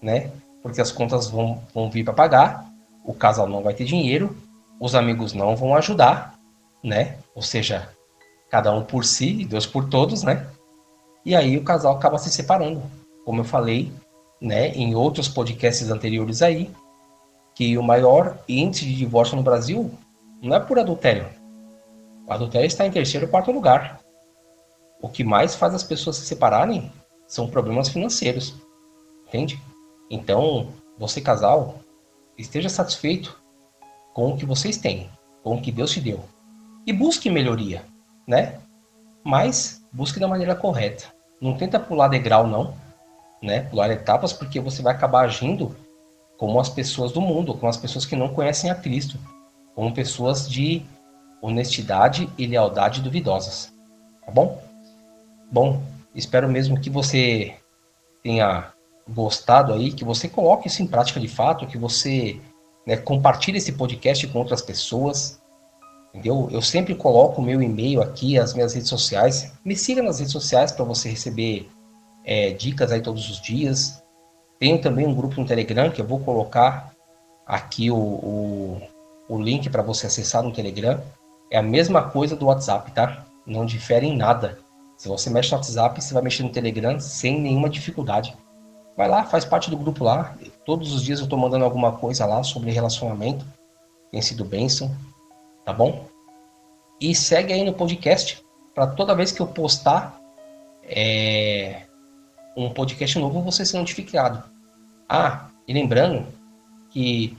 né? 0.00 0.30
Porque 0.62 0.80
as 0.80 0.92
contas 0.92 1.28
vão, 1.28 1.60
vão 1.74 1.90
vir 1.90 2.04
para 2.04 2.14
pagar, 2.14 2.66
o 3.04 3.12
casal 3.12 3.48
não 3.48 3.62
vai 3.62 3.74
ter 3.74 3.84
dinheiro, 3.84 4.36
os 4.80 4.94
amigos 4.94 5.32
não 5.32 5.54
vão 5.56 5.74
ajudar, 5.74 6.38
né? 6.82 7.16
Ou 7.34 7.42
seja, 7.42 7.90
cada 8.54 8.72
um 8.72 8.84
por 8.84 9.04
si, 9.04 9.44
Deus 9.44 9.66
por 9.66 9.88
todos, 9.88 10.22
né? 10.22 10.46
E 11.24 11.34
aí 11.34 11.58
o 11.58 11.64
casal 11.64 11.96
acaba 11.96 12.18
se 12.18 12.30
separando. 12.30 12.80
Como 13.24 13.40
eu 13.40 13.44
falei, 13.44 13.92
né, 14.40 14.68
em 14.68 14.94
outros 14.94 15.26
podcasts 15.26 15.90
anteriores 15.90 16.40
aí, 16.40 16.70
que 17.52 17.76
o 17.76 17.82
maior 17.82 18.38
índice 18.48 18.84
de 18.84 18.94
divórcio 18.94 19.34
no 19.34 19.42
Brasil 19.42 19.90
não 20.40 20.54
é 20.54 20.60
por 20.60 20.78
adultério. 20.78 21.26
O 22.28 22.32
adultério 22.32 22.68
está 22.68 22.86
em 22.86 22.92
terceiro 22.92 23.26
ou 23.26 23.30
quarto 23.30 23.50
lugar. 23.50 23.98
O 25.02 25.08
que 25.08 25.24
mais 25.24 25.56
faz 25.56 25.74
as 25.74 25.82
pessoas 25.82 26.14
se 26.14 26.24
separarem 26.24 26.92
são 27.26 27.48
problemas 27.48 27.88
financeiros. 27.88 28.54
Entende? 29.26 29.60
Então, 30.08 30.68
você 30.96 31.20
casal, 31.20 31.80
esteja 32.38 32.68
satisfeito 32.68 33.36
com 34.12 34.28
o 34.28 34.36
que 34.36 34.46
vocês 34.46 34.76
têm, 34.76 35.10
com 35.42 35.56
o 35.56 35.60
que 35.60 35.72
Deus 35.72 35.90
te 35.90 36.00
deu. 36.00 36.20
E 36.86 36.92
busque 36.92 37.28
melhoria, 37.28 37.82
né? 38.26 38.58
Mas 39.24 39.82
busque 39.92 40.20
da 40.20 40.28
maneira 40.28 40.54
correta. 40.54 41.06
Não 41.40 41.56
tenta 41.56 41.78
pular 41.80 42.08
degrau, 42.08 42.46
não. 42.46 42.74
Né? 43.42 43.60
Pular 43.62 43.90
etapas, 43.90 44.32
porque 44.32 44.60
você 44.60 44.82
vai 44.82 44.94
acabar 44.94 45.24
agindo 45.24 45.76
como 46.38 46.58
as 46.58 46.68
pessoas 46.68 47.12
do 47.12 47.20
mundo, 47.20 47.54
como 47.54 47.68
as 47.68 47.76
pessoas 47.76 48.06
que 48.06 48.16
não 48.16 48.28
conhecem 48.28 48.70
a 48.70 48.74
Cristo 48.74 49.18
como 49.74 49.92
pessoas 49.92 50.48
de 50.48 50.82
honestidade 51.42 52.30
e 52.38 52.46
lealdade 52.46 53.02
duvidosas. 53.02 53.72
Tá 54.24 54.30
bom? 54.30 54.62
Bom, 55.50 55.82
espero 56.14 56.48
mesmo 56.48 56.80
que 56.80 56.88
você 56.88 57.54
tenha 58.22 58.72
gostado 59.06 59.72
aí, 59.72 59.92
que 59.92 60.04
você 60.04 60.28
coloque 60.28 60.68
isso 60.68 60.82
em 60.82 60.86
prática 60.86 61.20
de 61.20 61.28
fato, 61.28 61.66
que 61.66 61.76
você 61.76 62.40
né, 62.86 62.96
compartilhe 62.96 63.58
esse 63.58 63.72
podcast 63.72 64.26
com 64.28 64.38
outras 64.38 64.62
pessoas. 64.62 65.40
Entendeu? 66.14 66.48
Eu 66.52 66.62
sempre 66.62 66.94
coloco 66.94 67.40
o 67.40 67.44
meu 67.44 67.60
e-mail 67.60 68.00
aqui, 68.00 68.38
as 68.38 68.54
minhas 68.54 68.72
redes 68.72 68.88
sociais. 68.88 69.52
Me 69.64 69.74
siga 69.74 70.00
nas 70.00 70.20
redes 70.20 70.32
sociais 70.32 70.70
para 70.70 70.84
você 70.84 71.08
receber 71.08 71.68
é, 72.24 72.52
dicas 72.52 72.92
aí 72.92 73.02
todos 73.02 73.28
os 73.28 73.40
dias. 73.40 74.00
Tenho 74.60 74.80
também 74.80 75.06
um 75.06 75.14
grupo 75.14 75.40
no 75.40 75.46
Telegram 75.46 75.90
que 75.90 76.00
eu 76.00 76.06
vou 76.06 76.20
colocar 76.20 76.94
aqui 77.46 77.90
o, 77.90 77.96
o 77.96 78.80
o 79.28 79.40
link 79.40 79.70
para 79.70 79.82
você 79.82 80.06
acessar 80.06 80.42
no 80.42 80.52
Telegram 80.52 81.00
é 81.50 81.58
a 81.58 81.62
mesma 81.62 82.02
coisa 82.02 82.36
do 82.36 82.46
WhatsApp, 82.46 82.90
tá? 82.92 83.24
Não 83.46 83.64
difere 83.64 84.06
em 84.06 84.16
nada. 84.16 84.58
Se 84.96 85.08
você 85.08 85.30
mexe 85.30 85.50
no 85.50 85.56
WhatsApp, 85.56 86.02
você 86.02 86.14
vai 86.14 86.22
mexer 86.22 86.42
no 86.42 86.50
Telegram 86.50 86.98
sem 87.00 87.40
nenhuma 87.40 87.68
dificuldade. 87.68 88.36
Vai 88.96 89.08
lá, 89.08 89.24
faz 89.24 89.44
parte 89.44 89.70
do 89.70 89.76
grupo 89.76 90.04
lá. 90.04 90.36
Todos 90.64 90.92
os 90.92 91.02
dias 91.02 91.18
eu 91.18 91.24
estou 91.24 91.38
mandando 91.38 91.64
alguma 91.64 91.92
coisa 91.92 92.26
lá 92.26 92.42
sobre 92.42 92.70
relacionamento. 92.70 93.44
Tem 94.10 94.22
sido 94.22 94.44
bênção, 94.44 94.94
tá 95.64 95.72
bom? 95.72 96.06
E 97.00 97.14
segue 97.14 97.52
aí 97.52 97.64
no 97.64 97.74
podcast 97.74 98.44
para 98.74 98.86
toda 98.86 99.14
vez 99.14 99.32
que 99.32 99.40
eu 99.40 99.46
postar 99.46 100.20
é, 100.82 101.82
um 102.56 102.70
podcast 102.70 103.18
novo 103.18 103.40
você 103.40 103.64
ser 103.64 103.78
notificado. 103.78 104.42
Ah, 105.08 105.48
e 105.66 105.72
lembrando 105.72 106.26
que 106.90 107.36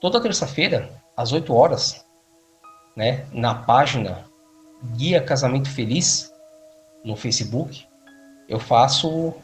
toda 0.00 0.20
terça-feira 0.20 0.90
às 1.16 1.32
8 1.32 1.54
horas, 1.54 2.04
né, 2.96 3.26
na 3.32 3.54
página 3.54 4.24
Guia 4.96 5.22
Casamento 5.22 5.70
Feliz 5.70 6.32
no 7.04 7.16
Facebook, 7.16 7.86
eu 8.48 8.58
faço 8.58 9.34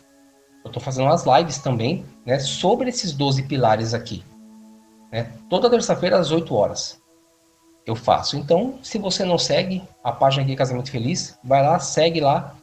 eu 0.65 0.71
estou 0.71 0.83
fazendo 0.83 1.07
umas 1.07 1.25
lives 1.25 1.59
também, 1.59 2.05
né, 2.27 2.39
sobre 2.41 2.91
esses 2.91 3.13
12 3.13 3.45
pilares 3.45 3.95
aqui. 3.95 4.25
Né? 5.11 5.33
Toda 5.49 5.71
terça-feira 5.71 6.19
às 6.19 6.31
8 6.31 6.55
horas 6.55 7.01
eu 7.89 7.97
faço. 7.97 8.37
Então, 8.37 8.79
se 8.83 8.99
você 8.99 9.25
não 9.25 9.39
segue 9.39 9.83
a 10.05 10.13
página 10.13 10.45
Guia 10.45 10.57
Casamento 10.57 10.91
Feliz, 10.91 11.39
vai 11.43 11.63
lá, 11.63 11.79
segue 11.79 12.21
lá, 12.21 12.55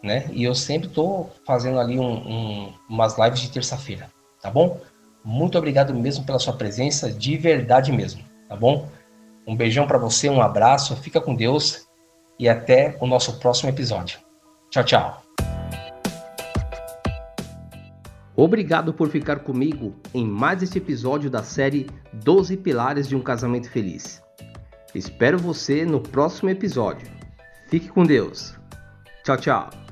né? 0.00 0.30
E 0.32 0.44
eu 0.44 0.54
sempre 0.54 0.86
estou 0.86 1.32
fazendo 1.44 1.80
ali 1.80 1.98
um, 1.98 2.12
um, 2.12 2.72
umas 2.88 3.18
lives 3.18 3.40
de 3.40 3.50
terça-feira, 3.50 4.08
tá 4.40 4.50
bom? 4.50 4.80
Muito 5.24 5.58
obrigado 5.58 5.92
mesmo 5.92 6.24
pela 6.24 6.38
sua 6.38 6.52
presença, 6.52 7.10
de 7.10 7.36
verdade 7.36 7.90
mesmo, 7.90 8.22
tá 8.48 8.54
bom? 8.54 8.88
Um 9.44 9.56
beijão 9.56 9.88
para 9.88 9.98
você, 9.98 10.28
um 10.28 10.40
abraço, 10.40 10.94
fica 10.96 11.20
com 11.20 11.34
Deus 11.34 11.88
e 12.38 12.48
até 12.48 12.96
o 13.00 13.06
nosso 13.06 13.38
próximo 13.40 13.70
episódio. 13.70 14.20
Tchau, 14.70 14.84
tchau. 14.84 15.22
Obrigado 18.36 18.92
por 18.94 19.08
ficar 19.08 19.40
comigo 19.40 19.94
em 20.12 20.26
mais 20.26 20.62
este 20.62 20.78
episódio 20.78 21.30
da 21.30 21.42
série 21.42 21.88
12 22.12 22.56
Pilares 22.56 23.08
de 23.08 23.16
um 23.16 23.20
Casamento 23.20 23.70
Feliz. 23.70 24.23
Espero 24.94 25.38
você 25.38 25.84
no 25.84 26.00
próximo 26.00 26.50
episódio. 26.50 27.08
Fique 27.68 27.88
com 27.88 28.04
Deus. 28.04 28.54
Tchau, 29.24 29.36
tchau. 29.36 29.83